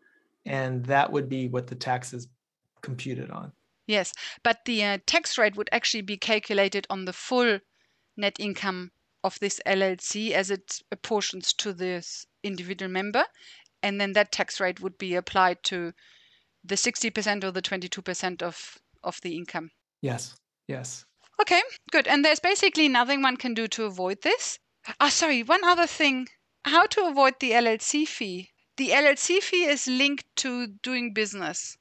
And 0.45 0.85
that 0.85 1.11
would 1.11 1.29
be 1.29 1.47
what 1.47 1.67
the 1.67 1.75
tax 1.75 2.13
is 2.13 2.27
computed 2.81 3.29
on. 3.29 3.51
Yes, 3.87 4.13
but 4.43 4.59
the 4.65 4.83
uh, 4.83 4.97
tax 5.07 5.37
rate 5.37 5.55
would 5.55 5.69
actually 5.71 6.01
be 6.01 6.17
calculated 6.17 6.85
on 6.89 7.05
the 7.05 7.13
full 7.13 7.59
net 8.15 8.35
income 8.39 8.91
of 9.23 9.39
this 9.39 9.59
LLC 9.65 10.31
as 10.31 10.49
it 10.49 10.81
apportions 10.91 11.53
to 11.53 11.73
this 11.73 12.25
individual 12.43 12.91
member. 12.91 13.25
And 13.81 13.99
then 13.99 14.13
that 14.13 14.31
tax 14.31 14.59
rate 14.59 14.79
would 14.79 14.97
be 14.97 15.15
applied 15.15 15.63
to 15.63 15.93
the 16.63 16.75
60% 16.75 17.43
or 17.43 17.51
the 17.51 17.61
22% 17.61 18.41
of, 18.41 18.77
of 19.03 19.19
the 19.21 19.35
income. 19.35 19.71
Yes, 20.01 20.35
yes. 20.67 21.05
Okay, 21.41 21.61
good. 21.91 22.07
And 22.07 22.23
there's 22.23 22.39
basically 22.39 22.89
nothing 22.89 23.21
one 23.21 23.37
can 23.37 23.53
do 23.53 23.67
to 23.69 23.85
avoid 23.85 24.21
this. 24.21 24.59
Ah, 24.99 25.09
sorry, 25.09 25.43
one 25.43 25.63
other 25.63 25.87
thing. 25.87 26.27
How 26.65 26.85
to 26.87 27.05
avoid 27.05 27.39
the 27.39 27.51
LLC 27.51 28.07
fee? 28.07 28.51
The 28.77 28.89
LLC 28.89 29.41
fee 29.41 29.65
is 29.65 29.87
linked 29.87 30.25
to 30.37 30.67
doing 30.67 31.13
business. 31.13 31.77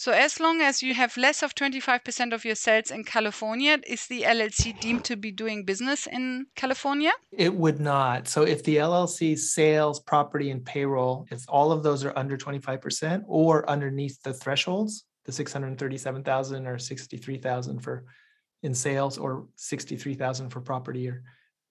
So 0.00 0.12
as 0.12 0.40
long 0.40 0.62
as 0.62 0.82
you 0.82 0.94
have 0.94 1.14
less 1.18 1.42
of 1.42 1.54
25% 1.54 2.32
of 2.32 2.42
your 2.46 2.54
sales 2.54 2.90
in 2.90 3.04
California, 3.04 3.78
is 3.86 4.06
the 4.06 4.22
LLC 4.22 4.80
deemed 4.80 5.04
to 5.04 5.14
be 5.14 5.30
doing 5.30 5.66
business 5.66 6.06
in 6.06 6.46
California? 6.56 7.12
It 7.32 7.54
would 7.54 7.80
not. 7.80 8.26
So 8.26 8.44
if 8.44 8.64
the 8.64 8.76
LLC 8.76 9.36
sales, 9.36 10.00
property, 10.00 10.52
and 10.52 10.64
payroll, 10.64 11.26
if 11.30 11.44
all 11.50 11.70
of 11.70 11.82
those 11.82 12.02
are 12.02 12.16
under 12.16 12.38
25% 12.38 13.24
or 13.26 13.68
underneath 13.68 14.18
the 14.22 14.32
thresholds, 14.32 15.04
the 15.26 15.32
637,000 15.32 16.66
or 16.66 16.78
63,000 16.78 17.80
for 17.80 18.06
in 18.62 18.72
sales 18.72 19.18
or 19.18 19.48
63,000 19.56 20.48
for 20.48 20.62
property 20.62 21.10
or 21.10 21.22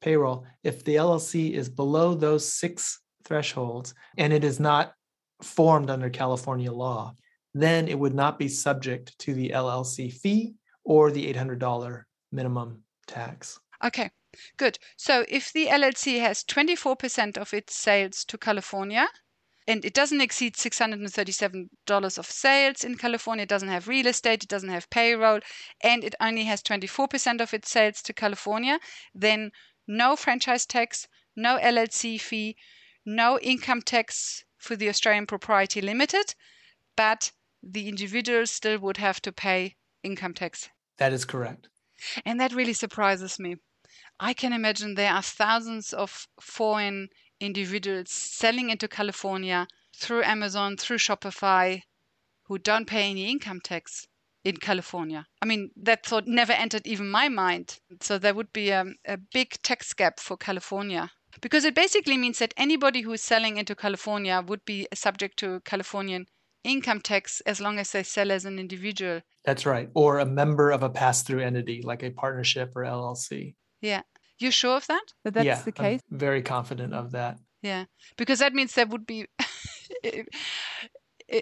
payroll, 0.02 0.46
if 0.64 0.84
the 0.84 0.98
LLC 0.98 1.54
is 1.54 1.68
below 1.68 2.14
those 2.14 2.46
six 2.54 3.02
thresholds 3.26 3.96
and 4.20 4.32
it 4.32 4.44
is 4.44 4.60
not 4.60 4.94
formed 5.42 5.90
under 5.90 6.12
California 6.12 6.72
law, 6.72 7.16
then 7.54 7.88
it 7.88 7.98
would 7.98 8.14
not 8.14 8.38
be 8.38 8.48
subject 8.48 9.18
to 9.20 9.34
the 9.34 9.50
LLC 9.50 10.14
fee 10.14 10.54
or 10.84 11.12
the 11.12 11.34
$800 11.34 12.04
minimum 12.32 12.84
tax. 13.08 13.60
Okay, 13.84 14.12
good. 14.58 14.78
So 14.98 15.26
if 15.28 15.52
the 15.54 15.68
LLC 15.68 16.20
has 16.20 16.44
24% 16.44 17.38
of 17.38 17.54
its 17.54 17.76
sales 17.76 18.24
to 18.26 18.38
California, 18.38 19.08
and 19.68 19.86
it 19.86 19.94
doesn't 19.94 20.22
exceed 20.22 20.56
$637 20.56 22.18
of 22.18 22.26
sales 22.26 22.84
in 22.84 22.98
California, 22.98 23.44
it 23.44 23.50
doesn't 23.50 23.70
have 23.70 23.88
real 23.88 24.08
estate, 24.08 24.44
it 24.44 24.50
doesn't 24.50 24.70
have 24.70 24.90
payroll, 24.90 25.40
and 25.82 26.04
it 26.04 26.16
only 26.20 26.44
has 26.44 26.64
24% 26.64 27.40
of 27.40 27.54
its 27.54 27.70
sales 27.70 28.02
to 28.02 28.14
California, 28.14 28.80
then 29.14 29.52
no 29.88 30.16
franchise 30.16 30.66
tax, 30.66 31.08
no 31.36 31.60
LLC 31.60 32.20
fee, 32.20 32.56
no 33.06 33.40
income 33.40 33.82
tax 33.82 34.44
for 34.58 34.76
the 34.76 34.90
Australian 34.90 35.28
Propriety 35.28 35.82
Limited, 35.82 36.36
but 36.96 37.32
the 37.62 37.88
individual 37.88 38.46
still 38.46 38.80
would 38.80 38.98
have 38.98 39.22
to 39.22 39.32
pay 39.32 39.76
income 40.04 40.34
tax. 40.34 40.70
That 40.98 41.14
is 41.14 41.26
correct. 41.26 41.70
And 42.26 42.40
that 42.40 42.54
really 42.54 42.74
surprises 42.74 43.40
me. 43.40 43.58
I 44.20 44.34
can 44.34 44.54
imagine 44.54 44.96
there 44.96 45.14
are 45.14 45.22
thousands 45.22 45.94
of 45.94 46.28
foreign 46.40 47.10
individuals 47.40 48.12
selling 48.12 48.70
into 48.70 48.88
California 48.88 49.68
through 49.96 50.24
Amazon, 50.24 50.78
through 50.78 50.98
Shopify, 50.98 51.82
who 52.44 52.58
don't 52.58 52.88
pay 52.88 53.10
any 53.10 53.30
income 53.30 53.62
tax 53.62 54.08
in 54.44 54.58
California. 54.58 55.28
I 55.42 55.46
mean, 55.46 55.72
that 55.76 56.06
thought 56.06 56.28
never 56.28 56.54
entered 56.54 56.88
even 56.88 57.10
my 57.10 57.30
mind. 57.30 57.80
So 58.02 58.18
there 58.18 58.34
would 58.34 58.52
be 58.54 58.70
a, 58.70 58.86
a 59.06 59.18
big 59.18 59.62
tax 59.62 59.94
gap 59.94 60.20
for 60.20 60.38
California. 60.38 61.12
Because 61.42 61.64
it 61.64 61.76
basically 61.76 62.18
means 62.18 62.40
that 62.40 62.54
anybody 62.58 63.02
who 63.02 63.14
is 63.14 63.22
selling 63.22 63.58
into 63.58 63.76
California 63.76 64.44
would 64.46 64.66
be 64.66 64.88
subject 64.94 65.38
to 65.40 65.62
Californian 65.62 66.28
income 66.64 67.02
tax 67.02 67.42
as 67.42 67.60
long 67.60 67.80
as 67.80 67.92
they 67.92 68.04
sell 68.04 68.32
as 68.32 68.46
an 68.46 68.60
individual. 68.60 69.22
That's 69.46 69.66
right. 69.66 69.90
Or 69.94 70.20
a 70.20 70.26
member 70.26 70.72
of 70.72 70.84
a 70.84 70.90
pass 70.90 71.24
through 71.24 71.42
entity 71.42 71.82
like 71.84 72.04
a 72.04 72.12
partnership 72.12 72.74
or 72.76 72.84
LLC. 72.84 73.56
Yeah. 73.82 74.02
You 74.40 74.52
sure 74.52 74.78
of 74.78 74.88
that? 74.88 75.06
That 75.24 75.34
that's 75.34 75.46
yeah, 75.46 75.62
the 75.62 75.72
case? 75.72 76.02
I'm 76.12 76.18
very 76.18 76.42
confident 76.42 76.94
of 76.94 77.12
that. 77.12 77.40
Yeah. 77.62 77.86
Because 78.18 78.40
that 78.40 78.54
means 78.54 78.74
there 78.74 78.86
would 78.88 79.06
be 79.06 79.26
eh, 80.04 80.24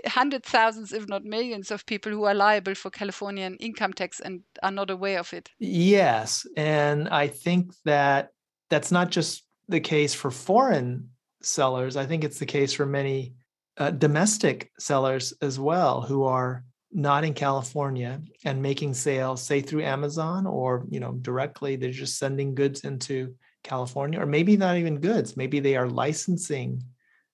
hundred 0.08 0.44
thousands, 0.44 0.94
if 0.94 1.08
not 1.08 1.24
millions, 1.24 1.72
of 1.72 1.86
people 1.86 2.12
who 2.12 2.24
are 2.24 2.34
liable 2.34 2.76
for 2.76 2.90
Californian 2.90 3.56
income 3.58 3.94
tax 3.94 4.20
and 4.20 4.42
are 4.64 4.72
not 4.72 4.90
aware 4.90 5.20
of 5.20 5.34
it. 5.34 5.50
Yes. 5.60 6.46
And 6.56 7.08
I 7.10 7.28
think 7.28 7.74
that 7.86 8.30
that's 8.70 8.92
not 8.92 9.12
just 9.12 9.44
the 9.68 9.80
case 9.80 10.14
for 10.14 10.32
foreign 10.32 11.10
sellers. 11.42 11.96
I 11.96 12.06
think 12.06 12.24
it's 12.24 12.40
the 12.40 12.46
case 12.46 12.74
for 12.74 12.86
many 12.86 13.34
uh, 13.78 13.92
domestic 13.92 14.72
sellers 14.80 15.34
as 15.42 15.60
well 15.60 16.02
who 16.02 16.24
are 16.24 16.64
not 16.92 17.24
in 17.24 17.34
California 17.34 18.22
and 18.46 18.62
making 18.62 18.94
sales, 18.94 19.42
say 19.42 19.62
through 19.62 19.84
Amazon 19.84 20.48
or 20.48 20.86
you 20.90 21.00
know 21.00 21.14
directly, 21.14 21.76
they're 21.76 21.92
just 21.92 22.18
sending 22.18 22.56
goods 22.56 22.82
into 22.82 23.36
California, 23.64 24.20
or 24.20 24.26
maybe 24.26 24.58
not 24.58 24.78
even 24.78 25.00
goods. 25.00 25.38
Maybe 25.38 25.60
they 25.60 25.76
are 25.76 25.88
licensing 25.88 26.84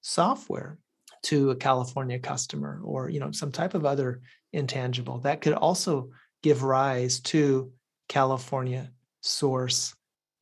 software 0.01 0.77
to 1.23 1.51
a 1.51 1.55
California 1.55 2.19
customer 2.19 2.81
or 2.83 3.09
you 3.09 3.19
know 3.19 3.31
some 3.31 3.51
type 3.51 3.73
of 3.73 3.85
other 3.85 4.21
intangible 4.51 5.19
that 5.19 5.41
could 5.41 5.53
also 5.53 6.09
give 6.41 6.63
rise 6.63 7.19
to 7.21 7.71
California 8.09 8.91
source 9.21 9.95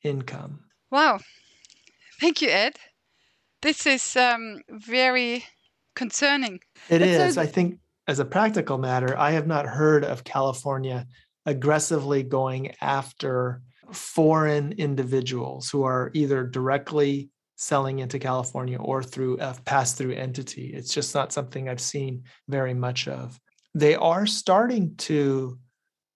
income. 0.03 0.61
Wow. 0.89 1.19
Thank 2.19 2.41
you, 2.41 2.49
Ed. 2.49 2.75
This 3.61 3.85
is 3.85 4.15
um, 4.15 4.61
very 4.69 5.45
concerning. 5.95 6.59
It 6.89 7.01
is. 7.01 7.37
I 7.37 7.45
think 7.45 7.79
as 8.07 8.19
a 8.19 8.25
practical 8.25 8.77
matter, 8.77 9.17
I 9.17 9.31
have 9.31 9.47
not 9.47 9.65
heard 9.65 10.03
of 10.03 10.23
California 10.23 11.07
aggressively 11.45 12.23
going 12.23 12.73
after 12.81 13.61
foreign 13.91 14.73
individuals 14.73 15.69
who 15.69 15.83
are 15.83 16.11
either 16.13 16.43
directly 16.43 17.29
selling 17.55 17.99
into 17.99 18.17
California 18.17 18.77
or 18.79 19.03
through 19.03 19.37
a 19.39 19.55
pass 19.65 19.93
through 19.93 20.13
entity. 20.13 20.71
It's 20.73 20.93
just 20.93 21.13
not 21.13 21.31
something 21.31 21.69
I've 21.69 21.81
seen 21.81 22.23
very 22.47 22.73
much 22.73 23.07
of. 23.07 23.39
They 23.75 23.95
are 23.95 24.25
starting 24.25 24.95
to 24.97 25.59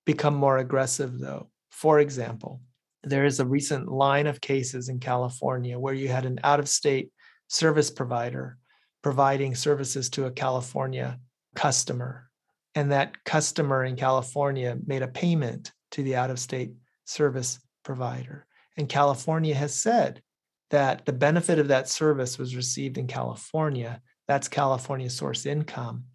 become 0.06 0.36
more 0.36 0.58
aggressive, 0.58 1.20
though. 1.20 1.50
For 1.72 2.00
example, 2.00 2.62
there 3.04 3.26
is 3.26 3.40
a 3.40 3.46
recent 3.46 3.88
line 3.88 4.28
of 4.28 4.42
cases 4.42 4.90
in 4.90 5.00
California 5.00 5.78
where 5.78 5.94
you 5.94 6.08
had 6.08 6.26
an 6.26 6.40
out 6.44 6.60
of 6.60 6.68
state 6.68 7.12
service 7.48 7.92
provider 7.92 8.58
providing 9.06 9.54
services 9.54 10.10
to 10.10 10.26
a 10.26 10.32
California 10.32 11.20
customer. 11.54 12.28
And 12.74 12.92
that 12.92 13.24
customer 13.24 13.84
in 13.84 13.96
California 13.96 14.80
made 14.88 15.04
a 15.04 15.08
payment 15.08 15.72
to 15.92 16.02
the 16.02 16.16
out 16.16 16.32
of 16.32 16.40
state 16.40 16.72
service 17.06 17.60
provider. 17.84 18.48
And 18.78 18.90
California 18.90 19.54
has 19.54 19.76
said 19.76 20.24
that 20.72 21.06
the 21.06 21.14
benefit 21.14 21.60
of 21.60 21.68
that 21.68 21.88
service 21.88 22.40
was 22.40 22.56
received 22.56 22.98
in 22.98 23.06
California. 23.06 24.02
That's 24.28 24.48
California 24.48 25.12
source 25.12 25.46
income. 25.46 26.06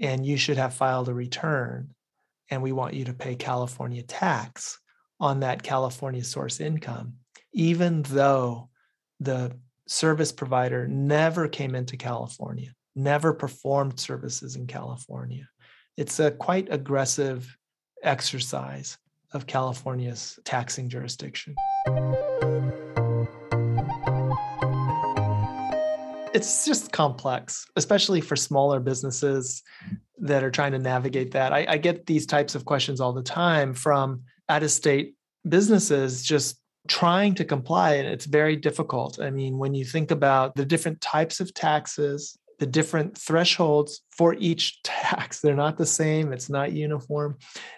And 0.00 0.26
you 0.26 0.36
should 0.36 0.56
have 0.56 0.74
filed 0.74 1.08
a 1.08 1.14
return. 1.14 1.94
And 2.50 2.60
we 2.60 2.72
want 2.72 2.94
you 2.94 3.04
to 3.04 3.14
pay 3.14 3.36
California 3.36 4.02
tax 4.02 4.80
on 5.20 5.38
that 5.40 5.62
California 5.62 6.24
source 6.24 6.58
income, 6.58 7.18
even 7.52 8.02
though 8.02 8.68
the 9.20 9.52
service 9.88 10.32
provider 10.32 10.86
never 10.86 11.48
came 11.48 11.74
into 11.74 11.96
California, 11.96 12.72
never 12.94 13.32
performed 13.32 13.98
services 13.98 14.56
in 14.56 14.66
California. 14.66 15.48
It's 15.96 16.20
a 16.20 16.30
quite 16.30 16.68
aggressive 16.70 17.56
exercise 18.02 18.98
of 19.32 19.46
California's 19.46 20.38
taxing 20.44 20.88
jurisdiction. 20.88 21.54
It's 26.34 26.64
just 26.64 26.92
complex, 26.92 27.66
especially 27.76 28.20
for 28.22 28.36
smaller 28.36 28.80
businesses 28.80 29.62
that 30.18 30.42
are 30.42 30.50
trying 30.50 30.72
to 30.72 30.78
navigate 30.78 31.32
that. 31.32 31.52
I, 31.52 31.66
I 31.68 31.76
get 31.76 32.06
these 32.06 32.26
types 32.26 32.54
of 32.54 32.64
questions 32.64 33.00
all 33.00 33.12
the 33.12 33.22
time 33.22 33.74
from 33.74 34.22
out 34.48 34.62
of 34.62 34.70
state 34.70 35.14
businesses 35.46 36.22
just 36.22 36.61
trying 36.88 37.34
to 37.36 37.44
comply 37.44 37.94
and 37.94 38.08
it's 38.08 38.26
very 38.26 38.56
difficult. 38.56 39.20
I 39.20 39.30
mean 39.30 39.58
when 39.58 39.74
you 39.74 39.84
think 39.84 40.10
about 40.10 40.54
the 40.54 40.64
different 40.64 41.00
types 41.00 41.40
of 41.40 41.54
taxes 41.54 42.38
the 42.58 42.66
different 42.66 43.18
thresholds 43.18 44.02
for 44.16 44.34
each 44.34 44.82
tax 44.84 45.40
they're 45.40 45.54
not 45.54 45.76
the 45.76 45.86
same 45.86 46.32
it's 46.32 46.48
not 46.48 46.72
uniform 46.72 47.36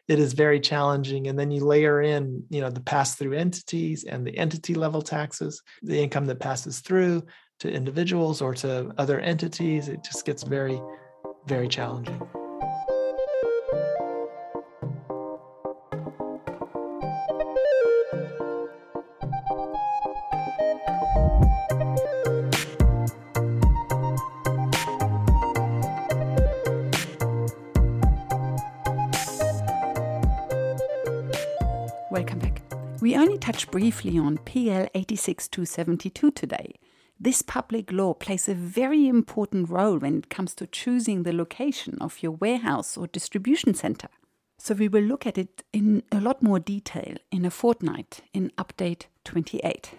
it 0.08 0.18
is 0.18 0.32
very 0.32 0.60
challenging. 0.60 1.28
And 1.28 1.38
then 1.38 1.50
you 1.50 1.64
layer 1.64 2.02
in 2.02 2.44
you 2.50 2.60
know 2.60 2.70
the 2.70 2.80
pass 2.80 3.14
through 3.14 3.34
entities 3.34 4.04
and 4.04 4.26
the 4.26 4.36
entity 4.36 4.74
level 4.74 5.02
taxes 5.02 5.62
the 5.82 6.00
income 6.00 6.26
that 6.26 6.40
passes 6.40 6.80
through 6.80 7.22
to 7.60 7.70
individuals 7.70 8.42
or 8.42 8.54
to 8.54 8.92
other 8.98 9.20
entities 9.20 9.88
it 9.88 10.02
just 10.02 10.24
gets 10.24 10.42
very 10.42 10.80
very 11.46 11.68
challenging 11.68 12.20
Touched 33.44 33.70
briefly 33.70 34.16
on 34.16 34.38
PL 34.38 34.88
86272 34.94 36.30
today. 36.30 36.76
This 37.20 37.42
public 37.42 37.92
law 37.92 38.14
plays 38.14 38.48
a 38.48 38.54
very 38.54 39.06
important 39.06 39.68
role 39.68 39.98
when 39.98 40.16
it 40.16 40.30
comes 40.30 40.54
to 40.54 40.66
choosing 40.66 41.24
the 41.24 41.32
location 41.34 41.98
of 42.00 42.22
your 42.22 42.32
warehouse 42.32 42.96
or 42.96 43.06
distribution 43.06 43.74
center. 43.74 44.08
So 44.56 44.74
we 44.74 44.88
will 44.88 45.02
look 45.02 45.26
at 45.26 45.36
it 45.36 45.62
in 45.74 46.04
a 46.10 46.22
lot 46.22 46.42
more 46.42 46.58
detail 46.58 47.16
in 47.30 47.44
a 47.44 47.50
fortnight 47.50 48.22
in 48.32 48.50
update 48.56 49.08
28. 49.24 49.90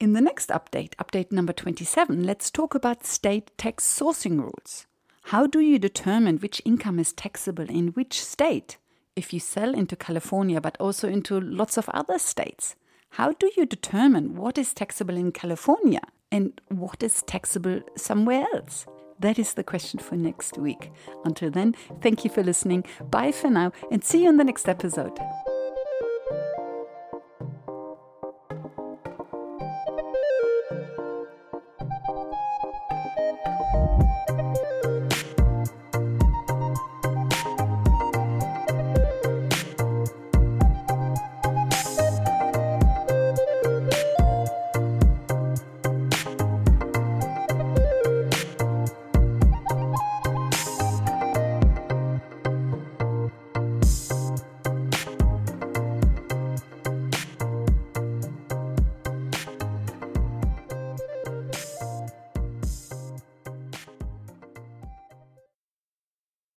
In 0.00 0.14
the 0.14 0.22
next 0.22 0.48
update, 0.48 0.94
update 0.94 1.30
number 1.30 1.52
27, 1.52 2.24
let's 2.24 2.50
talk 2.50 2.74
about 2.74 3.04
state 3.04 3.50
tax 3.58 3.84
sourcing 3.84 4.40
rules. 4.40 4.86
How 5.24 5.46
do 5.46 5.60
you 5.60 5.78
determine 5.78 6.38
which 6.38 6.62
income 6.64 6.98
is 6.98 7.12
taxable 7.12 7.68
in 7.68 7.88
which 7.88 8.24
state? 8.24 8.78
if 9.16 9.32
you 9.32 9.40
sell 9.40 9.74
into 9.74 9.96
California, 9.96 10.60
but 10.60 10.76
also 10.80 11.08
into 11.08 11.40
lots 11.40 11.76
of 11.76 11.88
other 11.90 12.18
states, 12.18 12.74
how 13.14 13.30
do 13.32 13.48
you 13.56 13.64
determine 13.64 14.34
what 14.34 14.58
is 14.58 14.74
taxable 14.74 15.16
in 15.16 15.30
California 15.30 16.00
and 16.32 16.60
what 16.68 17.00
is 17.00 17.22
taxable 17.22 17.80
somewhere 17.96 18.44
else? 18.52 18.86
That 19.20 19.38
is 19.38 19.54
the 19.54 19.62
question 19.62 20.00
for 20.00 20.16
next 20.16 20.58
week. 20.58 20.90
Until 21.24 21.52
then, 21.52 21.76
thank 22.00 22.24
you 22.24 22.30
for 22.30 22.42
listening. 22.42 22.84
Bye 23.10 23.30
for 23.30 23.50
now, 23.50 23.70
and 23.92 24.02
see 24.02 24.24
you 24.24 24.30
in 24.30 24.36
the 24.36 24.42
next 24.42 24.68
episode. 24.68 25.16